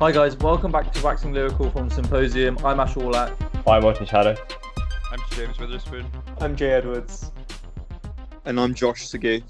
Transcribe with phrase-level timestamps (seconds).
[0.00, 2.56] Hi guys, welcome back to Waxing Lyrical from Symposium.
[2.64, 3.36] I'm Ash Aulak.
[3.66, 4.34] I'm Arjun Chadha.
[5.12, 6.06] I'm James Witherspoon.
[6.40, 7.30] I'm Jay Edwards.
[8.46, 9.42] And I'm Josh Sagoo.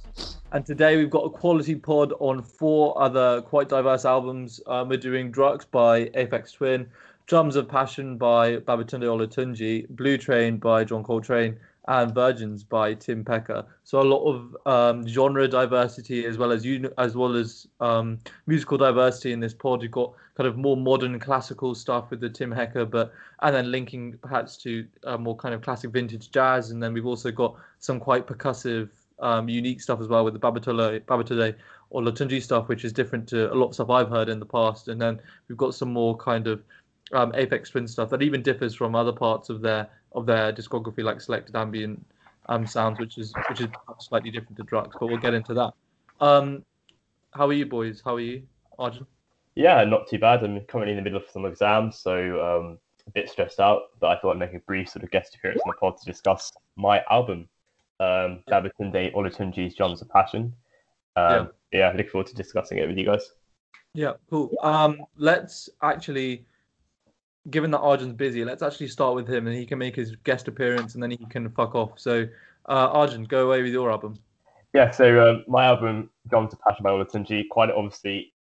[0.51, 4.61] And today we've got a quality pod on four other quite diverse albums.
[4.67, 6.89] Um, we're doing Drukqs by Aphex Twin,
[7.29, 11.57] Drums of Passion by Babatunde Olatunji, Blue Train by John Coltrane,
[11.91, 13.65] and Virgins by Tim Hecker.
[13.83, 18.21] So a lot of um, genre diversity as well as uni- as well as um,
[18.47, 19.83] musical diversity in this pod.
[19.83, 23.13] You've got kind of more modern classical stuff with the Tim Hecker, but
[23.43, 26.71] and then linking perhaps to uh, more kind of classic vintage jazz.
[26.71, 30.41] And then we've also got some quite percussive, um, unique stuff as well with the
[30.41, 31.57] Babatunde, Babatunde
[31.93, 34.87] Olatunji stuff, which is different to a lot of stuff I've heard in the past.
[34.87, 36.63] And then we've got some more kind of
[37.13, 41.03] um, Aphex Twin stuff that even differs from other parts of their of their discography,
[41.03, 42.05] like selected ambient
[42.47, 44.93] um, sounds, which is which is slightly different to Drukqs.
[44.99, 45.73] But we'll get into that.
[46.21, 46.65] Um,
[47.33, 48.03] how are you, boys?
[48.05, 48.43] How are you,
[48.79, 49.07] Arjun?
[49.55, 50.43] Yeah, not too bad.
[50.43, 53.83] I'm currently in the middle of some exams, so um, a bit stressed out.
[54.01, 56.05] But I thought I'd make a brief sort of guest appearance on the pod to
[56.05, 57.49] discuss my album,
[58.01, 60.55] um, Babatunde Olatunji's Drums of Passion.
[61.17, 61.91] Um, yeah.
[61.91, 63.33] yeah, look forward to discussing it with you guys.
[63.95, 64.51] Yeah, cool.
[64.63, 66.47] Um, let's actually
[67.51, 70.49] given that Arjun's busy, let's actually start with him and he can make his guest
[70.49, 71.99] appearance and then he can fuck off.
[71.99, 72.27] So,
[72.69, 74.19] uh, Arjun, go away with your album.
[74.73, 78.33] Yeah, so um, my album, Gone to Passion by Olatunji, quite obviously,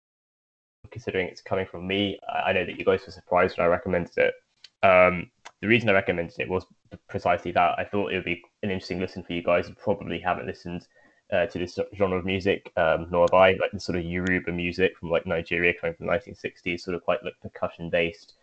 [0.90, 4.12] considering it's coming from me, I know that you guys were surprised when I recommended
[4.16, 4.34] it.
[4.82, 6.66] Um, the reason I recommended it was
[7.08, 7.78] precisely that.
[7.78, 10.86] I thought it would be an interesting listen for you guys who probably haven't listened
[11.32, 14.52] uh, to this genre of music, um, nor have I, like the sort of Yoruba
[14.52, 18.34] music from like Nigeria coming from the 1960s, sort of quite like percussion based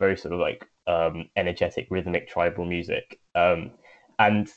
[0.00, 3.20] very sort of like um, energetic, rhythmic, tribal music.
[3.36, 3.70] Um,
[4.18, 4.48] and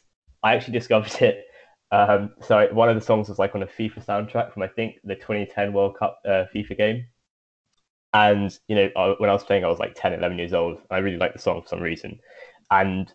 [0.42, 1.46] I actually discovered it.
[1.92, 4.96] Um, so one of the songs was like on a FIFA soundtrack from I think
[5.04, 7.06] the 2010 World Cup uh, FIFA game.
[8.14, 10.80] And you know, I, when I was playing, I was like 10, 11 years old.
[10.90, 12.20] I really liked the song for some reason.
[12.72, 13.14] And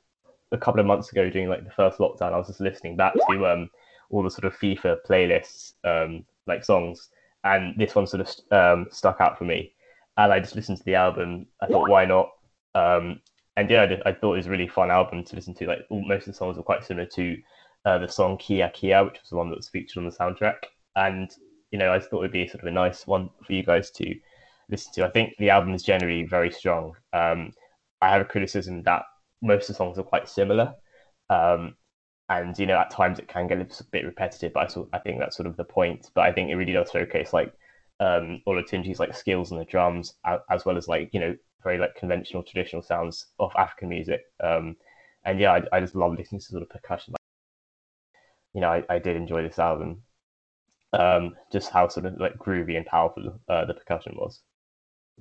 [0.52, 3.14] a couple of months ago, during like the first lockdown, I was just listening back
[3.30, 3.68] to um,
[4.10, 7.08] all the sort of FIFA playlists, um, like songs,
[7.44, 9.72] and this one sort of um, stuck out for me
[10.18, 11.46] and I just listened to the album.
[11.62, 12.28] I thought, why not?
[12.74, 13.20] Um,
[13.56, 15.66] and yeah, I, I, thought it was a really fun album to listen to.
[15.66, 17.36] Like most of the songs were quite similar to
[17.84, 20.56] uh, the song Kiyakiya, which was the one that was featured on the soundtrack.
[20.96, 21.30] And
[21.70, 23.90] you know, I thought it would be sort of a nice one for you guys
[23.92, 24.14] to
[24.70, 25.06] listen to.
[25.06, 26.94] I think the album is generally very strong.
[27.12, 27.52] Um,
[28.02, 29.02] I have a criticism that
[29.40, 30.74] most of the songs are quite similar.
[31.30, 31.76] Um,
[32.28, 34.98] and you know, at times it can get a bit repetitive, but I, sort, I
[34.98, 36.10] think that's sort of the point.
[36.14, 37.52] But I think it really does showcase like
[38.00, 40.14] um, Olatunji's like skills on the drums,
[40.50, 44.22] as well as like you know very like conventional traditional sounds of African music.
[44.42, 44.76] Um,
[45.24, 47.14] and yeah, I, I, just love listening to sort of percussion.
[48.54, 50.02] You know, I, I did enjoy this album.
[50.92, 54.40] Um, just how sort of like groovy and powerful uh, the percussion was.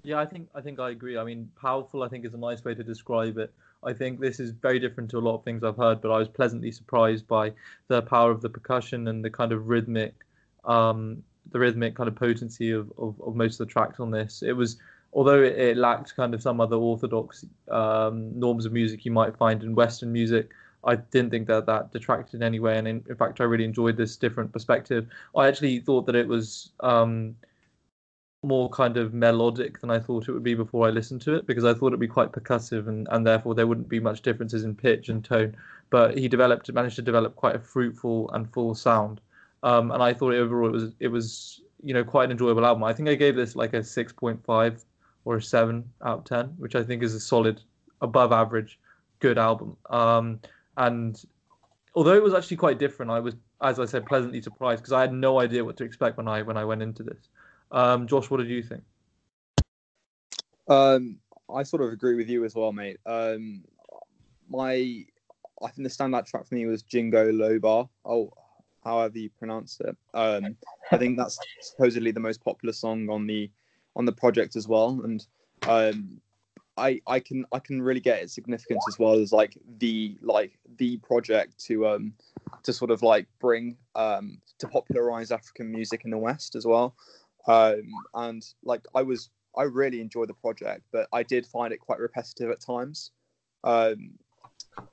[0.04, 1.18] Yeah, I think I think I agree.
[1.18, 3.54] I mean, powerful I think is a nice way to describe it.
[3.84, 6.18] I think this is very different to a lot of things I've heard, but I
[6.18, 7.54] was pleasantly surprised by
[7.88, 10.14] the power of the percussion and the kind of rhythmic
[10.66, 14.44] um, the rhythmic kind of potency of, of, of most of the tracks on this.
[14.44, 14.78] It was
[15.14, 19.38] although it, it lacked kind of some other orthodox um, norms of music you might
[19.38, 20.52] find in Western music.
[20.84, 23.66] I didn't think that that detracted in any way, and in, in fact, I really
[23.66, 25.08] enjoyed this different perspective.
[25.36, 27.36] I actually thought that it was um,
[28.44, 31.48] more kind of melodic than I thought it would be before I listened to it,
[31.48, 34.64] because I thought it'd be quite percussive, and, and therefore there wouldn't be much differences
[34.64, 35.58] in pitch and tone.
[35.90, 39.20] But he developed, managed to develop quite a fruitful and full sound
[39.64, 42.84] um, and I thought overall it was it was you know quite an enjoyable album.
[42.84, 44.84] I think I gave this like a six point five
[45.26, 47.62] or a seven out of ten, which I think is a solid,
[48.02, 48.80] above average,
[49.20, 49.76] good album.
[49.90, 50.40] Um,
[50.78, 51.22] and
[51.96, 55.02] although it was actually quite different, I was, as I said, pleasantly surprised because I
[55.02, 57.30] had no idea what to expect when I when I went into this.
[57.72, 58.84] Um, Josh, what did you think?
[60.70, 61.18] Um,
[61.54, 62.98] I sort of agree with you as well, mate.
[63.06, 63.64] Um,
[64.50, 65.06] my,
[65.62, 67.90] I think the standout track for me was Jin-go-lo-ba.
[68.06, 68.32] Oh,
[68.88, 69.96] however you pronounce it.
[70.14, 70.56] Um,
[70.92, 73.52] I think that's supposedly the most popular song on the
[73.96, 75.26] on the project as well, and
[75.68, 76.22] um,
[76.78, 80.58] I I can I can really get its significance as well as like the like
[80.78, 82.14] the project to um
[82.64, 86.96] to sort of like bring um to popularize African music in the West as well.
[87.48, 87.84] Um,
[88.14, 92.00] and like I was I really enjoyed the project, but I did find it quite
[92.00, 93.12] repetitive at times.
[93.64, 94.12] Um,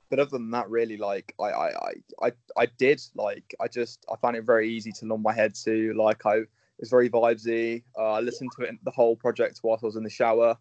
[0.09, 4.15] but other than that, really, like I, I, I, I did like I just I
[4.17, 5.93] found it very easy to nod my head to.
[5.93, 6.41] Like I,
[6.79, 7.83] it's very vibesy.
[7.97, 10.57] Uh, I listened to it the whole project whilst I was in the shower.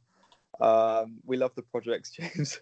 [0.61, 2.61] Um, we love the projects, James.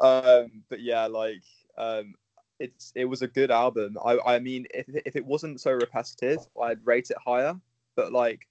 [0.00, 1.42] um, but yeah, like
[1.76, 2.14] um,
[2.58, 3.96] it's it was a good album.
[4.04, 7.54] I, I mean, if if it wasn't so repetitive, I'd rate it higher.
[7.96, 8.46] But like,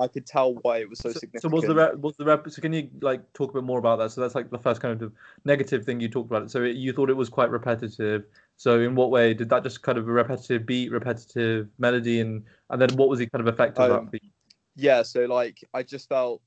[0.00, 2.48] I could tell why it was so, So, so was the rep, was the rep,
[2.50, 4.10] so can you like talk a bit more about that?
[4.10, 5.12] So that's like the first kind of
[5.44, 6.50] negative thing you talked about.
[6.50, 8.24] So it, you thought it was quite repetitive.
[8.56, 12.44] So in what way did that just kind of a repetitive beat, repetitive melody, and
[12.70, 14.32] and then what was the kind of effect of Um, that beat?
[14.76, 16.42] yeah so like i just felt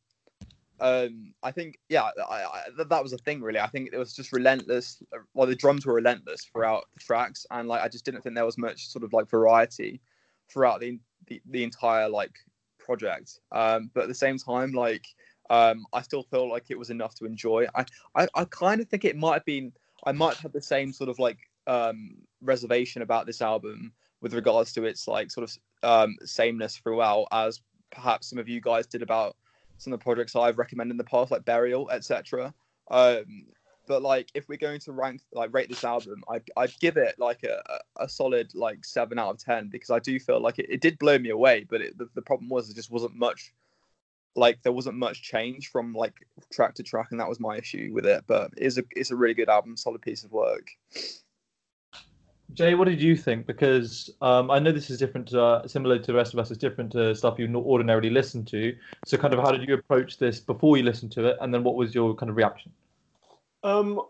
[0.80, 3.98] um i think yeah I, I, th- that was a thing really i think it
[3.98, 5.02] was just relentless
[5.34, 8.46] well the drums were relentless throughout the tracks and like i just didn't think there
[8.46, 10.00] was much sort of like variety
[10.50, 12.32] throughout the the, the entire like
[12.90, 15.06] project um but at the same time like
[15.50, 18.88] um i still feel like it was enough to enjoy i i, I kind of
[18.88, 19.72] think it might have been
[20.06, 21.38] i might have the same sort of like
[21.68, 27.28] um reservation about this album with regards to its like sort of um sameness throughout
[27.32, 29.36] as perhaps some of you guys did about
[29.80, 32.54] some of the projects I've recommended in the past, like Burial, etc.
[32.92, 33.46] Um,
[33.90, 37.16] but like, if we're going to rank, like, rate this album, I'd, I'd give it
[37.18, 37.60] like a,
[38.00, 41.00] a solid like seven out of ten because I do feel like it, it did
[41.00, 41.66] blow me away.
[41.68, 43.52] But it, the, the problem was it just wasn't much,
[44.36, 46.14] like, there wasn't much change from like
[46.54, 48.26] track to track, and that was my issue with it.
[48.28, 50.70] But it's a it's a really good album, solid piece of work.
[52.54, 53.48] Jay, what did you think?
[53.48, 56.52] Because um, I know this is different, to, uh, similar to the rest of us.
[56.52, 58.76] It's different to stuff you ordinarily listen to.
[59.06, 61.64] So, kind of, how did you approach this before you listened to it, and then
[61.64, 62.72] what was your kind of reaction?
[63.64, 64.02] Um,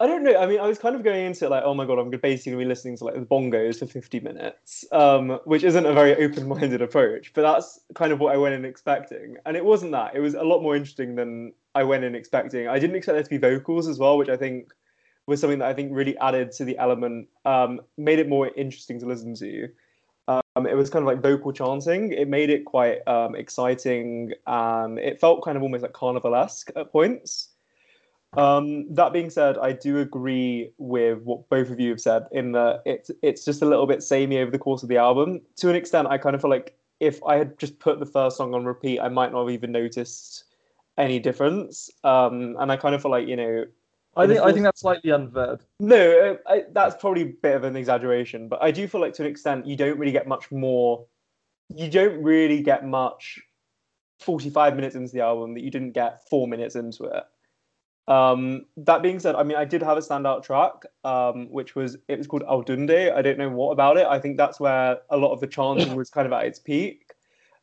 [0.00, 0.36] I don't know.
[0.38, 2.52] I mean, I was kind of going into it like, oh my god, I'm basically
[2.52, 6.14] gonna be listening to like the bongos for 50 minutes, um, which isn't a very
[6.24, 7.32] open-minded approach.
[7.34, 10.14] But that's kind of what I went in expecting, and it wasn't that.
[10.14, 12.68] It was a lot more interesting than I went in expecting.
[12.68, 14.72] I didn't expect there to be vocals as well, which I think
[15.26, 19.00] was something that I think really added to the element, um, made it more interesting
[19.00, 19.68] to listen to.
[20.28, 22.12] Um, it was kind of like vocal chanting.
[22.12, 26.92] It made it quite um, exciting, and it felt kind of almost like carnivalesque at
[26.92, 27.48] points.
[28.38, 32.52] Um, that being said, I do agree with what both of you have said in
[32.52, 35.40] that it's it's just a little bit samey over the course of the album.
[35.56, 38.36] To an extent, I kind of feel like if I had just put the first
[38.36, 40.44] song on repeat, I might not have even noticed
[40.96, 41.90] any difference.
[42.04, 43.64] Um, and I kind of feel like you know,
[44.16, 45.58] I think it I think that's slightly unfair.
[45.80, 49.24] no, I, that's probably a bit of an exaggeration, but I do feel like to
[49.24, 51.04] an extent you don't really get much more.
[51.74, 53.40] You don't really get much.
[54.20, 57.24] Forty-five minutes into the album that you didn't get four minutes into it.
[58.08, 61.96] Um, that being said, I mean, I did have a standout track, um, which was
[62.08, 63.12] it was called Al Dunde.
[63.14, 64.06] I don't know what about it.
[64.06, 67.12] I think that's where a lot of the chanting was kind of at its peak.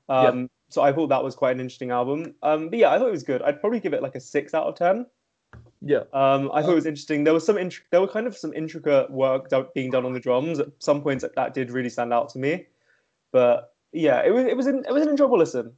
[0.07, 2.36] Um, So I thought that was quite an interesting album.
[2.44, 3.42] Um, but yeah, I thought it was good.
[3.42, 5.06] I'd probably give it like a six out of ten.
[5.81, 6.03] Yeah.
[6.13, 7.24] Um, I thought it was interesting.
[7.24, 10.13] There was some int- there were kind of some intricate work do- being done on
[10.13, 10.59] the drums.
[10.59, 12.65] At some points, that, that did really stand out to me.
[13.31, 15.74] But yeah, it was it was an, it was an enjoyable listen.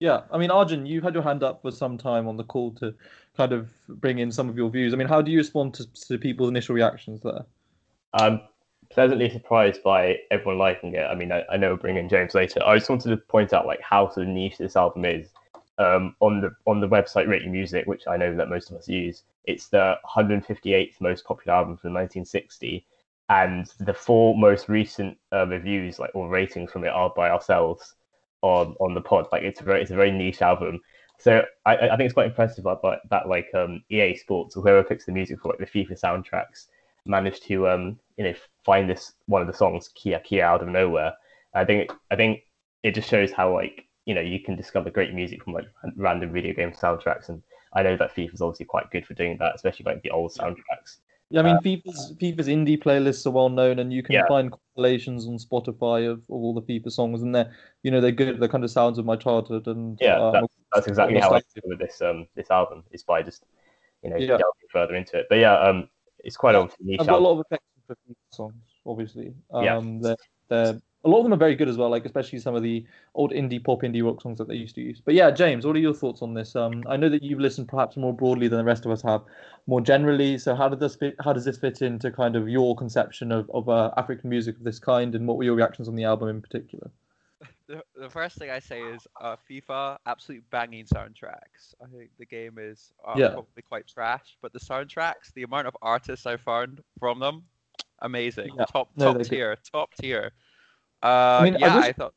[0.00, 2.72] Yeah, I mean, Arjun, you've had your hand up for some time on the call
[2.76, 2.94] to
[3.36, 4.94] kind of bring in some of your views.
[4.94, 7.44] I mean, how do you respond to, to people's initial reactions there?
[8.14, 8.40] I'm
[8.90, 11.02] pleasantly surprised by everyone liking it.
[11.02, 12.60] I mean, I, I know we'll bring in James later.
[12.64, 15.28] I just wanted to point out like how sort of niche this album is.
[15.78, 18.88] Um, on the on the website Rating Music, which I know that most of us
[18.88, 22.84] use, it's the 158th most popular album from 1960,
[23.28, 27.94] and the four most recent uh, reviews, like or ratings from it, are by ourselves
[28.42, 29.26] on on the pod.
[29.32, 30.80] Like it's a very it's a very niche album.
[31.18, 34.62] So I, I think it's quite impressive that, that, that like um, EA Sports or
[34.62, 36.66] whoever picks the music for like the FIFA soundtracks
[37.06, 41.14] managed to um you know find this one of the songs Kiyakiya out of nowhere.
[41.54, 42.42] I think I think
[42.82, 46.32] it just shows how like you know you can discover great music from like random
[46.32, 49.54] video game soundtracks, and I know that FIFA is obviously quite good for doing that,
[49.54, 50.98] especially like the old soundtracks.
[51.30, 54.26] Yeah, I mean, FIFA's FIFA's indie playlists are well known, and you can Yeah.
[54.26, 58.40] find compilations on Spotify of all the FIFA songs, and they're you know they're good.
[58.40, 61.64] They're kind of sounds of my childhood, and Yeah, um, That's exactly how I feel
[61.66, 63.44] with this um this album is by just
[64.02, 64.38] you know Yeah.
[64.38, 65.26] delving further into it.
[65.28, 65.88] But yeah, um,
[66.24, 69.34] it's quite Yeah, obviously niche I've got a lot of affection for FIFA songs, obviously.
[69.60, 69.76] Yeah.
[69.76, 70.16] Um, they're,
[70.48, 72.84] they're a lot of them are very good as well, like especially some of the
[73.14, 75.00] old indie pop, indie rock songs that they used to use.
[75.04, 76.56] But yeah, James, what are your thoughts on this?
[76.56, 79.22] Um, I know that you've listened perhaps more broadly than the rest of us have,
[79.66, 80.38] more generally.
[80.38, 81.14] So how did this fit?
[81.22, 84.64] How does this fit into kind of your conception of of uh, African music of
[84.64, 86.90] this kind, and what were your reactions on the album in particular?
[87.68, 91.74] The, the first thing I say is uh, FIFA, absolute banging soundtracks.
[91.82, 93.28] I think the game is uh, Yeah.
[93.28, 97.44] probably quite trash, but the soundtracks, the amount of artists I found from them,
[98.00, 98.52] amazing.
[98.56, 98.64] Yeah.
[98.64, 99.30] Top No, top they're good.
[99.30, 100.32] tier, top tier.
[101.02, 102.14] Uh, mean, yeah, wish- I thought.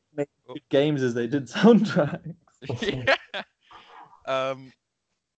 [0.49, 0.55] Oh.
[0.69, 2.35] games as they did soundtracks.
[2.81, 3.15] yeah.
[4.25, 4.73] Um,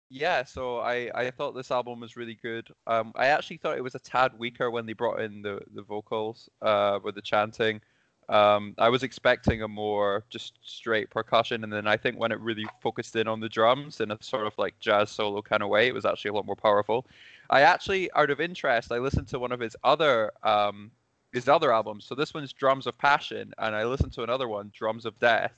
[0.09, 2.67] yeah, so I, I thought this album was really good.
[2.85, 5.81] Um, I actually thought it was a tad weaker when they brought in the, the
[5.81, 7.81] vocals uh, with the chanting.
[8.29, 12.39] Um, I was expecting a more just straight percussion, and then I think when it
[12.39, 15.69] really focused in on the drums in a sort of like jazz solo kind of
[15.69, 17.05] way, it was actually a lot more powerful.
[17.49, 20.91] I actually, out of interest, I listened to one of his other um,
[21.33, 22.05] his other albums.
[22.05, 25.51] So this one's Drums of Passion, and I listened to another one, Drums of Death.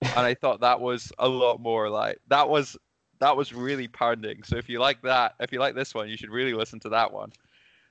[0.00, 2.76] and I thought that was a lot more like that was
[3.18, 4.44] that was really pounding.
[4.44, 6.88] So if you like that, if you like this one, you should really listen to
[6.90, 7.32] that one.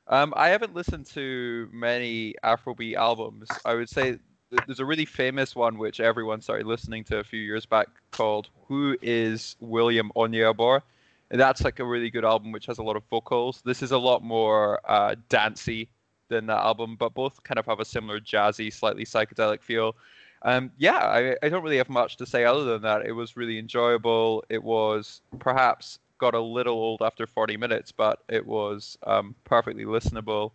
[0.07, 3.49] Um, I haven't listened to many Afrobeat albums.
[3.65, 4.19] I would say
[4.65, 8.47] there's a really famous one which everyone started listening to a few years back called
[8.67, 10.81] "Who Is William Onyeabor."
[11.29, 13.61] And that's like a really good album which has a lot of vocals.
[13.65, 15.89] This is a lot more uh, dancey
[16.29, 19.95] than that album, but both kind of have a similar jazzy, slightly psychedelic feel.
[20.43, 23.05] Um, yeah, I, I don't really have much to say other than that.
[23.05, 24.43] It was really enjoyable.
[24.49, 29.85] It was perhaps got a little old after 40 minutes, but it was um, perfectly
[29.85, 30.51] listenable.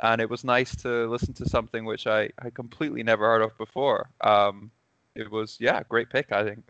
[0.00, 3.56] And it was nice to listen to something which I, I completely never heard of
[3.58, 4.08] before.
[4.20, 4.70] Um,
[5.14, 6.64] it was, yeah, great pick, I think.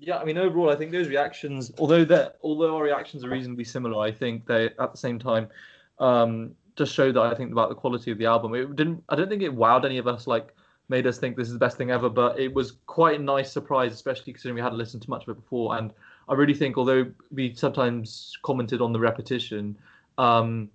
[0.00, 3.64] Yeah, I mean, overall, I think those reactions, although that, although our reactions are reasonably
[3.64, 5.48] similar, I think they, at the same time,
[5.98, 8.54] um, just show that I think about the quality of the album.
[8.54, 10.54] It didn't, I don't think it wowed any of us, like
[10.88, 13.52] made us think this is the best thing ever, but it was quite a nice
[13.52, 15.76] surprise, especially considering we hadn't listened to much of it before.
[15.76, 15.92] And
[16.28, 19.76] I really think, although we sometimes commented on the repetition,
[20.16, 20.70] um,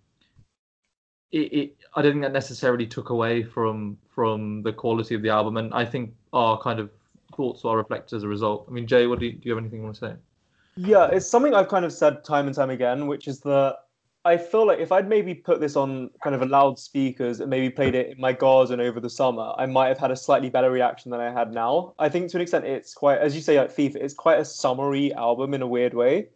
[1.32, 5.30] it, it, I don't think that necessarily took away from from the quality of the
[5.30, 6.92] album, and I think our kind of
[7.36, 8.68] thoughts are reflected as a result.
[8.70, 10.14] I mean, Jay, what do you, do you have anything you want to say?
[10.76, 13.78] Yeah, it's something I've kind of said time and time again, which is that
[14.26, 17.70] I feel like if I'd maybe put this on kind of a loudspeakers and maybe
[17.70, 20.72] played it in my garden over the summer, I might have had a slightly better
[20.72, 21.94] reaction than I had now.
[22.00, 24.46] I think to an extent it's quite, as you say, like FIFA, it's quite a
[24.46, 26.30] summery album in a weird way.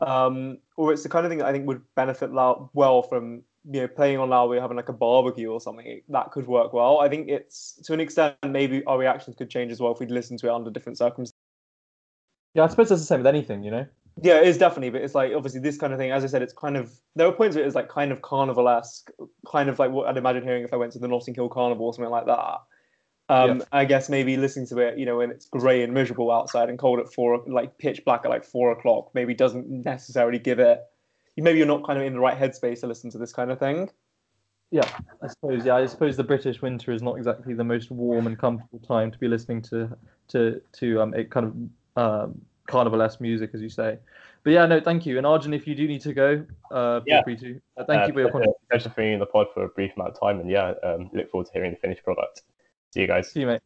[0.00, 3.42] Um, or it's the kind of thing that I think would benefit loud well from
[3.70, 4.48] you know playing on loud.
[4.48, 7.00] We're having like a barbecue or something that could work well.
[7.00, 10.10] I think it's to an extent maybe our reactions could change as well if we'd
[10.10, 11.34] listen to it under different circumstances.
[12.54, 13.86] Yeah, I suppose that's the same with anything, you know.
[14.20, 16.10] Yeah, it is definitely, but it's like obviously this kind of thing.
[16.10, 18.20] As I said, it's kind of there were points where it was like kind of
[18.20, 19.10] carnival esque,
[19.50, 21.86] kind of like what I'd imagine hearing if I went to the Notting Hill Carnival
[21.86, 22.58] or something like that.
[23.28, 23.64] Um, yeah.
[23.72, 26.78] I guess maybe listening to it, you know, when it's grey and miserable outside and
[26.78, 30.80] cold at four, like pitch black at like four o'clock, maybe doesn't necessarily give it.
[31.38, 33.58] Maybe you're not kind of in the right headspace to listen to this kind of
[33.58, 33.88] thing.
[34.70, 34.88] Yeah,
[35.22, 35.64] I suppose.
[35.64, 39.10] Yeah, I suppose the British winter is not exactly the most warm and comfortable time
[39.10, 39.96] to be listening to
[40.28, 43.98] to to um it kind of um, carnivalesque music, as you say.
[44.44, 45.18] But yeah, no, thank you.
[45.18, 47.22] And Arjun, if you do need to go, uh, feel yeah.
[47.22, 47.60] free to.
[47.76, 48.60] Uh, thank uh, you for your contribution.
[48.70, 51.10] Thanks for being in the pod for a brief amount of time, and yeah, um,
[51.12, 52.42] look forward to hearing the finished product.
[52.92, 53.30] See you guys.
[53.30, 53.60] See you, mate.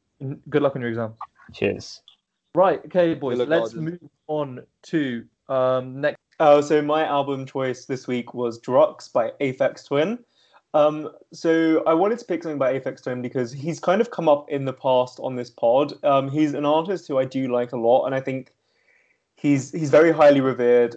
[0.50, 1.16] Good luck on your exams.
[1.52, 2.02] Cheers.
[2.54, 3.38] Right, okay, boys.
[3.38, 3.84] Let's Arjun.
[3.84, 6.18] move on to um, next.
[6.40, 10.18] Oh, so my album choice this week was Drukqs by Aphex Twin.
[10.74, 14.28] Um, so I wanted to pick something by Aphex Twin because he's kind of come
[14.28, 15.94] up in the past on this pod.
[16.04, 18.52] Um, he's an artist who I do like a lot, and I think
[19.36, 20.96] he's he's very highly revered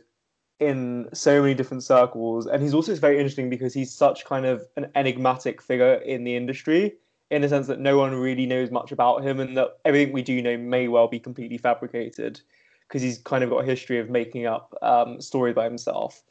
[0.60, 4.68] in so many different circles, and he's also very interesting because he's such kind of
[4.76, 6.96] an enigmatic figure in the industry,
[7.32, 10.22] in the sense that no one really knows much about him, and that everything we
[10.22, 12.42] do know may well be completely fabricated,
[12.88, 16.22] because he's kind of got a history of making up um, stories by himself.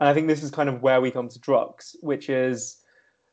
[0.00, 2.82] And I think this is kind of where we come to Drukqs, which is,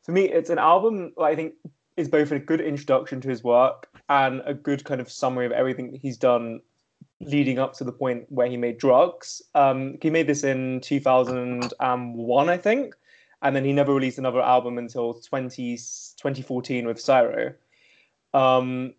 [0.04, 1.56] for me, it's an album I think
[1.98, 5.52] is both a good introduction to his work and a good kind of summary of
[5.52, 6.62] everything that he's done
[7.26, 9.42] leading up to the point where he made Drukqs.
[9.56, 12.96] Um, he made this in 2001, I think,
[13.42, 17.54] and then he never released another album until 20, 2014 with Syro.
[18.34, 18.94] Um,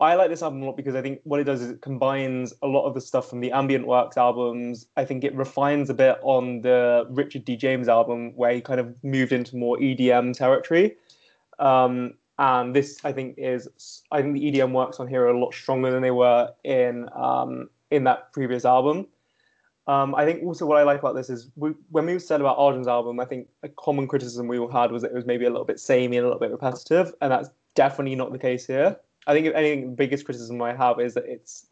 [0.00, 2.54] I like this album a lot because I think what it does is it combines
[2.62, 4.86] a lot of the stuff from the Ambient Works albums.
[4.96, 7.54] I think it refines a bit on the Richard D.
[7.54, 10.96] James album, where he kind of moved into more EDM territory.
[11.58, 13.68] Um, and this I think is
[14.10, 17.08] I think the EDM works on here are a lot stronger than they were in
[17.14, 19.06] um, in that previous album.
[19.86, 22.56] Um, I think also what I like about this is we, when we said about
[22.58, 25.44] Arjun's album, I think a common criticism we all had was that it was maybe
[25.44, 28.66] a little bit samey and a little bit repetitive, and that's definitely not the case
[28.66, 28.96] here.
[29.26, 31.66] I think if anything, the biggest criticism I have is that it's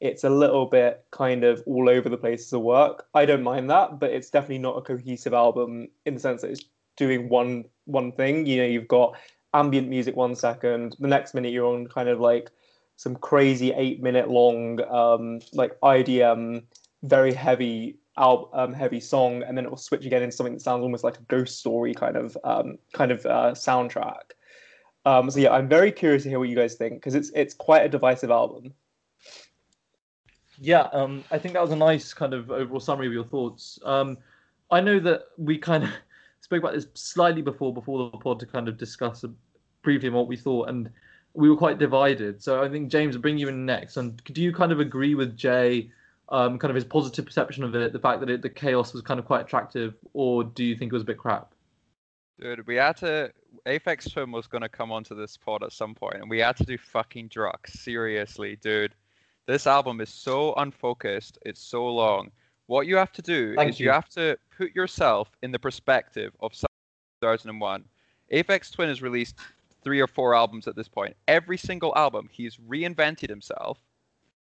[0.00, 3.06] it's a little bit kind of all over the place as a work.
[3.14, 6.50] I don't mind that, but it's definitely not a cohesive album in the sense that
[6.50, 6.64] it's
[6.96, 8.46] doing one one thing.
[8.46, 9.16] You know, you've got
[9.54, 12.50] ambient music one second, the next minute you're on kind of like
[12.96, 16.64] some crazy eight minute long um, like IDM
[17.04, 20.82] very heavy um, heavy song, and then it will switch again into something that sounds
[20.82, 24.32] almost like a ghost story kind of um, kind of uh, soundtrack.
[25.04, 27.54] Um, so yeah, I'm very curious to hear what you guys think because it's it's
[27.54, 28.72] quite a divisive album.
[30.58, 33.78] Yeah, um, I think that was a nice kind of overall summary of your thoughts.
[33.84, 34.16] Um,
[34.70, 35.90] I know that we kind of
[36.44, 39.24] spoke about this slightly before before the pod to kind of discuss
[39.82, 40.90] briefly what we thought, and
[41.32, 42.42] we were quite divided.
[42.42, 43.96] So I think James, bring you in next.
[43.96, 45.90] And do you kind of agree with Jay,
[46.28, 49.00] um, kind of his positive perception of it, the fact that it, the chaos was
[49.00, 51.54] kind of quite attractive, or do you think it was a bit crap?
[52.38, 53.32] Dude, we had to.
[53.64, 56.64] Aphex Twin was gonna come onto this pod at some point, and we had to
[56.64, 57.70] do fucking Drukqs.
[57.70, 58.94] Seriously, dude.
[59.46, 61.38] This album is so unfocused.
[61.46, 62.30] It's so long.
[62.66, 63.86] What you have to do Thank is you.
[63.86, 63.92] you.
[63.92, 67.84] have to put yourself in the perspective of 2001.
[68.32, 69.36] Aphex Twin has released
[69.82, 71.14] three or four albums at this point.
[71.28, 73.78] Every single album, he's reinvented himself.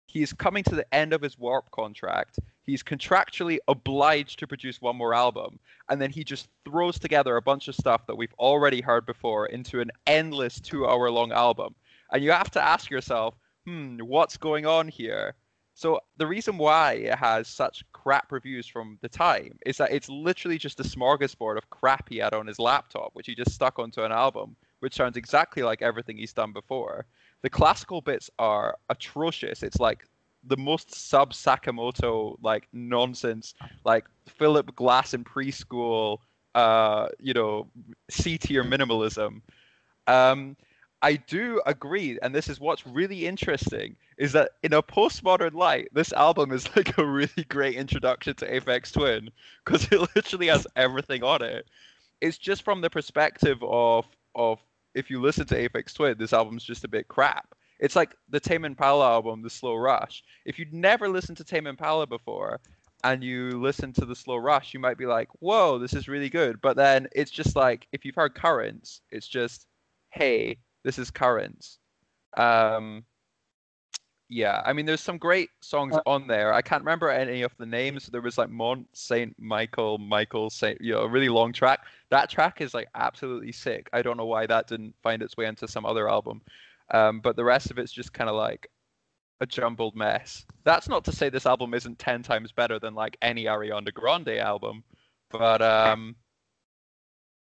[0.05, 2.39] He's coming to the end of his Warp contract.
[2.63, 7.41] He's contractually obliged to produce one more album, and then he just throws together a
[7.41, 11.75] bunch of stuff that we've already heard before into an endless two-hour-long album.
[12.11, 13.35] And you have to ask yourself,
[13.65, 15.35] hmm, what's going on here?
[15.79, 20.09] So the reason why it has such crap reviews from the time is that it's
[20.09, 23.79] literally just a smorgasbord of crap he had on his laptop, which he just stuck
[23.79, 27.05] onto an album, which sounds exactly like everything he's done before.
[27.43, 29.63] The classical bits are atrocious.
[29.63, 30.05] It's like
[30.43, 33.53] the most sub Sakamoto like nonsense,
[33.85, 36.17] like Philip Glass in preschool,
[36.55, 37.69] uh, you know,
[38.09, 39.39] C tier minimalism.
[40.07, 40.57] Um,
[41.01, 45.87] I do agree, and this is what's really interesting, is that in a postmodern light,
[45.93, 49.29] this album is like a really great introduction to Aphex Twin
[49.63, 51.65] because it literally has everything on it.
[52.19, 54.59] It's just from the perspective of of
[54.93, 57.55] if you listen to Aphex Twin, this album's just a bit crap.
[57.79, 60.23] It's like the Tame Impala album, The Slow Rush.
[60.45, 62.59] If you'd never listened to Tame Impala before,
[63.05, 66.29] and you listen to The Slow Rush, you might be like, "Whoa, this is really
[66.29, 69.65] good." But then it's just like if you've heard Currents, it's just,
[70.09, 71.79] "Hey, this is Currents."
[72.37, 73.03] Um,
[74.29, 76.53] yeah, I mean, there's some great songs Uh, on there.
[76.53, 78.05] I can't remember any of the names.
[78.05, 81.79] There was like Mont Saint Michael, Michael Saint, you know, a really long track.
[82.11, 83.89] That track is like absolutely sick.
[83.91, 86.41] I don't know why that didn't find its way into some other album.
[86.91, 88.69] Um, but the rest of it's just kind of like
[89.41, 90.45] a jumbled mess.
[90.63, 94.37] That's not to say this album isn't ten times better than like any Ariana Grande
[94.37, 94.83] album,
[95.31, 96.15] but um,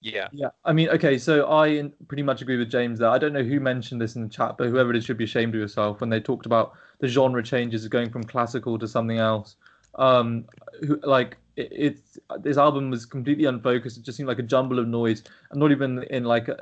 [0.00, 3.09] yeah, Yeah, I mean, okay, so I pretty much agree with James there.
[3.09, 5.25] I don't know who mentioned this in the chat, but whoever it is should be
[5.25, 9.19] ashamed of yourself when they talked about the genre changes going from classical to something
[9.19, 9.56] else.
[9.97, 10.45] Um,
[10.87, 13.99] who, like it, it's this album was completely unfocused.
[13.99, 16.56] It just seemed like a jumble of noise, and not even in like a,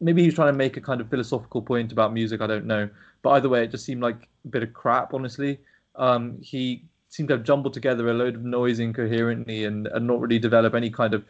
[0.00, 2.40] maybe he's trying to make a kind of philosophical point about music.
[2.40, 2.88] I don't know,
[3.22, 5.12] but either way, it just seemed like a bit of crap.
[5.12, 5.60] Honestly,
[5.96, 10.18] um, he seemed to have jumbled together a load of noise incoherently and, and not
[10.18, 11.22] really develop any kind of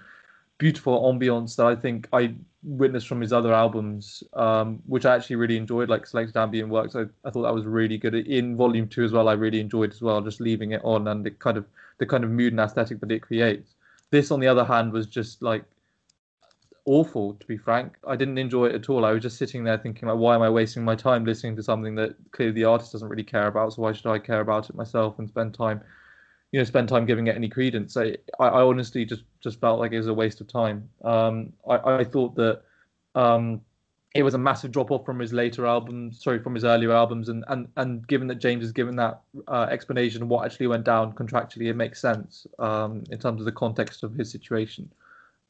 [0.63, 5.35] beautiful ambience that I think I witnessed from his other albums, um, which I actually
[5.35, 6.95] really enjoyed, like Selected Ambient Works.
[6.95, 8.15] I, I thought that was really good.
[8.15, 11.27] In Volume Two as well, I really enjoyed as well, just leaving it on and
[11.27, 11.65] the kind of
[11.99, 13.75] the kind of mood and aesthetic that it creates.
[14.13, 15.65] This, on the other hand, was just like
[16.85, 17.35] awful.
[17.35, 19.05] To be frank, I didn't enjoy it at all.
[19.05, 21.63] I was just sitting there thinking, like, why am I wasting my time listening to
[21.65, 23.73] something that clearly the artist doesn't really care about?
[23.73, 25.81] So why should I care about it myself and spend time?
[26.53, 27.97] You know spend time giving it any credence.
[27.97, 30.89] I, I, honestly just just felt like it was a waste of time.
[31.03, 32.63] Um, I, I thought that
[33.15, 33.63] um,
[34.15, 37.31] it was a massive drop off from his later albums, sorry, from his earlier albums,
[37.31, 40.85] and and and given that James has given that uh, explanation of what actually went
[40.85, 44.91] down contractually, it makes sense um, in terms of the context of his situation.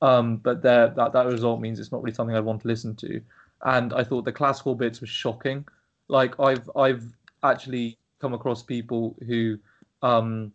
[0.02, 2.94] Um, but there, that that result means it's not really something I'd want to listen
[2.96, 3.20] to.
[3.64, 5.64] And I thought the classical bits were shocking.
[6.06, 7.04] Like I've I've
[7.42, 9.58] actually come across people who
[10.02, 10.52] um,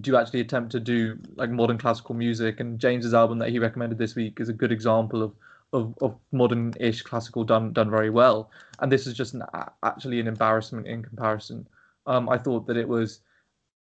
[0.00, 3.98] do actually attempt to do like modern classical music and James's album that he recommended
[3.98, 5.34] this week is a good example of
[5.74, 8.50] of, of modern-ish classical done done very well.
[8.80, 9.42] And this is just an,
[9.82, 11.66] actually an embarrassment in comparison.
[12.06, 13.20] Um, I thought that it was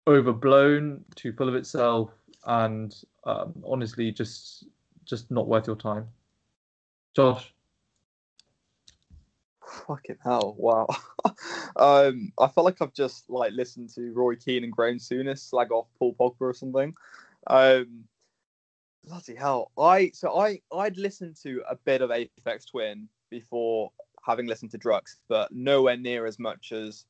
[0.08, 2.10] overblown too full of itself
[2.46, 4.66] and um, honestly just
[5.06, 6.08] just not worth your time.
[7.16, 7.54] Josh
[9.70, 10.56] Fucking hell!
[10.58, 10.88] Wow.
[11.76, 15.72] um, I felt like I've just like listened to Roy Keane and Graham Souness slag
[15.72, 16.94] off Paul Pogba or something.
[17.48, 18.06] Um,
[19.06, 19.72] bloody hell!
[19.78, 23.92] I so I I'd listened to a bit of Aphex Twin before
[24.26, 27.06] having listened to Drukqs, but nowhere near as much as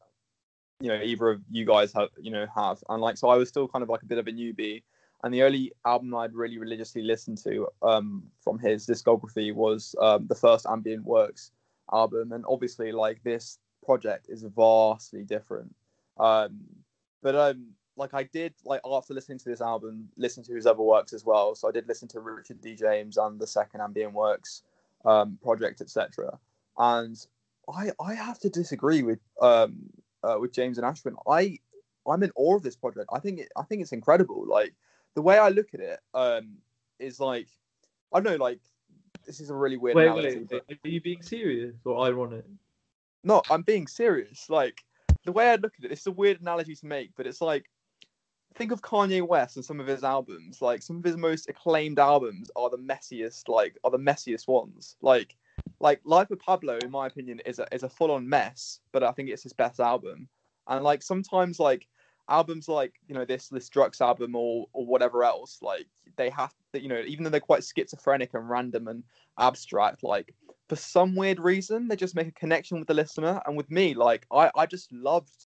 [0.79, 2.83] you know either of you guys have you know have.
[2.89, 4.83] And like so, I was still kind of like a bit of a newbie.
[5.21, 10.27] And the only album I'd really religiously listened to um, from his discography was um,
[10.27, 11.51] the first Ambient Works
[11.93, 15.73] album and obviously like this project is vastly different.
[16.17, 16.59] Um
[17.21, 20.81] but um like i did like after listening to this album listen to his other
[20.81, 21.55] works as well.
[21.55, 22.75] So i did listen to richard d.
[22.75, 24.63] James and the second ambient works
[25.05, 26.37] um project etc
[26.77, 27.15] and
[27.73, 29.77] i i have to disagree with um
[30.23, 31.15] uh, with james and Ashwyn.
[31.27, 31.59] I
[32.07, 33.09] i'm in awe of this project.
[33.13, 34.45] I think it i think it's incredible.
[34.47, 34.73] Like
[35.15, 36.57] the way i look at it um
[36.99, 37.47] is like
[38.13, 38.59] i don't know like
[39.29, 42.43] this is a really weird wait analogy, wait, but- are you being serious or ironic
[43.23, 44.49] no, I'm being serious.
[44.49, 44.81] Like
[45.25, 47.65] the way I look at it, it's a weird analogy to make, but it's like
[48.55, 50.61] think of Kanye West and some of his albums.
[50.61, 53.47] Like some of his most acclaimed albums are the messiest.
[53.47, 54.95] Like are the messiest ones.
[55.01, 55.35] Like
[55.79, 58.79] like Life of Pablo, in my opinion, is a is a full on mess.
[58.91, 60.27] But I think it's his best album.
[60.67, 61.87] And like sometimes like
[62.29, 66.53] albums like you know this this Drukqs album or or whatever else like they have
[66.73, 69.03] you know even though they're quite schizophrenic and random and
[69.39, 70.33] abstract like
[70.67, 73.41] for some weird reason they just make a connection with the listener.
[73.45, 75.47] And with me like i i just loved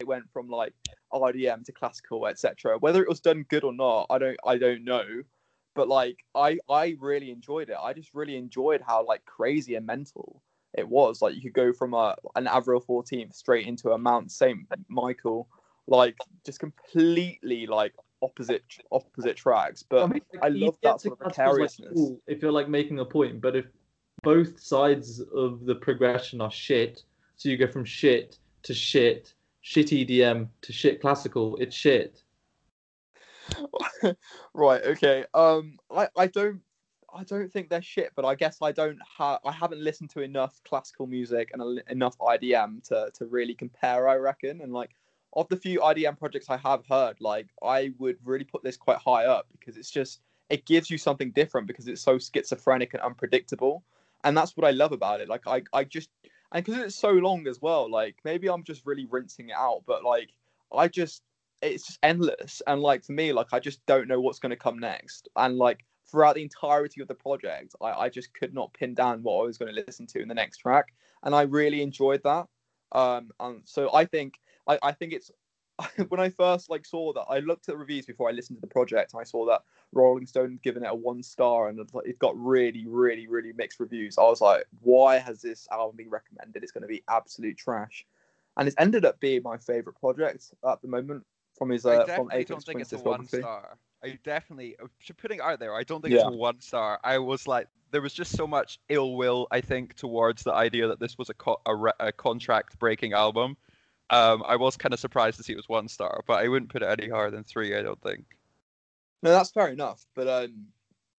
[0.00, 0.72] it went from like
[1.12, 4.84] rdm to classical etc whether it was done good or not i don't i don't
[4.84, 5.04] know.
[5.74, 7.76] But like i i really enjoyed it.
[7.80, 10.42] I just really enjoyed how like crazy and mental
[10.74, 11.20] it was.
[11.20, 15.48] Like you could go from a an avril 14th straight into a mount st michael
[15.86, 19.82] like just completely like opposite opposite tracks.
[19.82, 21.88] But I, mean, like, I love that sort of precariousness.
[21.88, 23.66] Like cool if you're like making a point, but if
[24.22, 27.02] both sides of the progression are shit,
[27.36, 32.22] so you go from shit to shit, shit EDM to shit classical, it's shit.
[34.54, 34.82] right.
[34.84, 35.24] Okay.
[35.34, 35.78] Um.
[35.90, 36.60] I I don't.
[37.14, 40.20] I don't think they're shit, but I guess I don't have I haven't listened to
[40.20, 44.08] enough classical music and enough IDM to to really compare.
[44.08, 44.94] I reckon, and like
[45.34, 48.98] of the few IDM projects I have heard, like I would really put this quite
[48.98, 53.02] high up because it's just it gives you something different because it's so schizophrenic and
[53.02, 53.82] unpredictable,
[54.24, 55.28] and that's what I love about it.
[55.28, 56.10] Like I I just
[56.52, 59.82] and because it's so long as well, like maybe I'm just really rinsing it out,
[59.86, 60.30] but like
[60.72, 61.22] I just
[61.62, 62.60] it's just endless.
[62.66, 65.28] And like for me like I just don't know what's going to come next.
[65.36, 69.22] And like throughout the entirety of the project I, I just could not pin down
[69.22, 70.88] what I was going to listen to in the next track.
[71.22, 72.46] And I really enjoyed that.
[72.92, 74.34] Um and so I think
[74.66, 75.30] I, I think it's
[76.08, 78.60] when I first like saw that, I looked at the reviews before I listened to
[78.60, 81.80] the project, and I saw that Rolling Stone had given it a one star, and
[82.04, 84.18] it got really, really, really mixed reviews.
[84.18, 86.62] I was like, why has this album been recommended?
[86.62, 88.06] It's going to be absolute trash,
[88.56, 91.24] and it's ended up being my favorite project at the moment
[91.56, 93.76] from his uh, from Aphex don't think it's a one star.
[94.04, 94.76] I definitely
[95.16, 95.74] putting it out there.
[95.74, 96.22] I don't think yeah.
[96.22, 96.98] it's a one star.
[97.04, 100.88] I was like, there was just so much ill will, I think, towards the idea
[100.88, 103.56] that this was a, co- a, re- a contract breaking album
[104.12, 106.70] um, I was kind of surprised to see it was one star, but I wouldn't
[106.70, 107.74] put it any higher than three.
[107.74, 108.24] I don't think.
[109.22, 110.04] No, that's fair enough.
[110.14, 110.66] But um,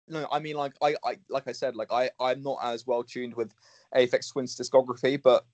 [0.06, 3.02] no, I mean, like I, I, like I said, like I, I'm not as well
[3.02, 3.52] tuned with
[3.96, 5.44] Aphex Twin's discography, but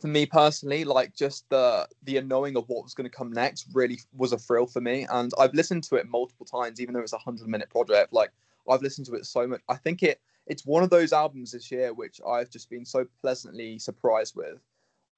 [0.00, 3.66] for me personally, like just the the unknowing of what was going to come next
[3.74, 5.06] really was a thrill for me.
[5.10, 8.14] And I've listened to it multiple times, even though it's a hundred minute project.
[8.14, 8.30] Like
[8.66, 9.60] I've listened to it so much.
[9.68, 13.04] I think it it's one of those albums this year which I've just been so
[13.20, 14.58] pleasantly surprised with.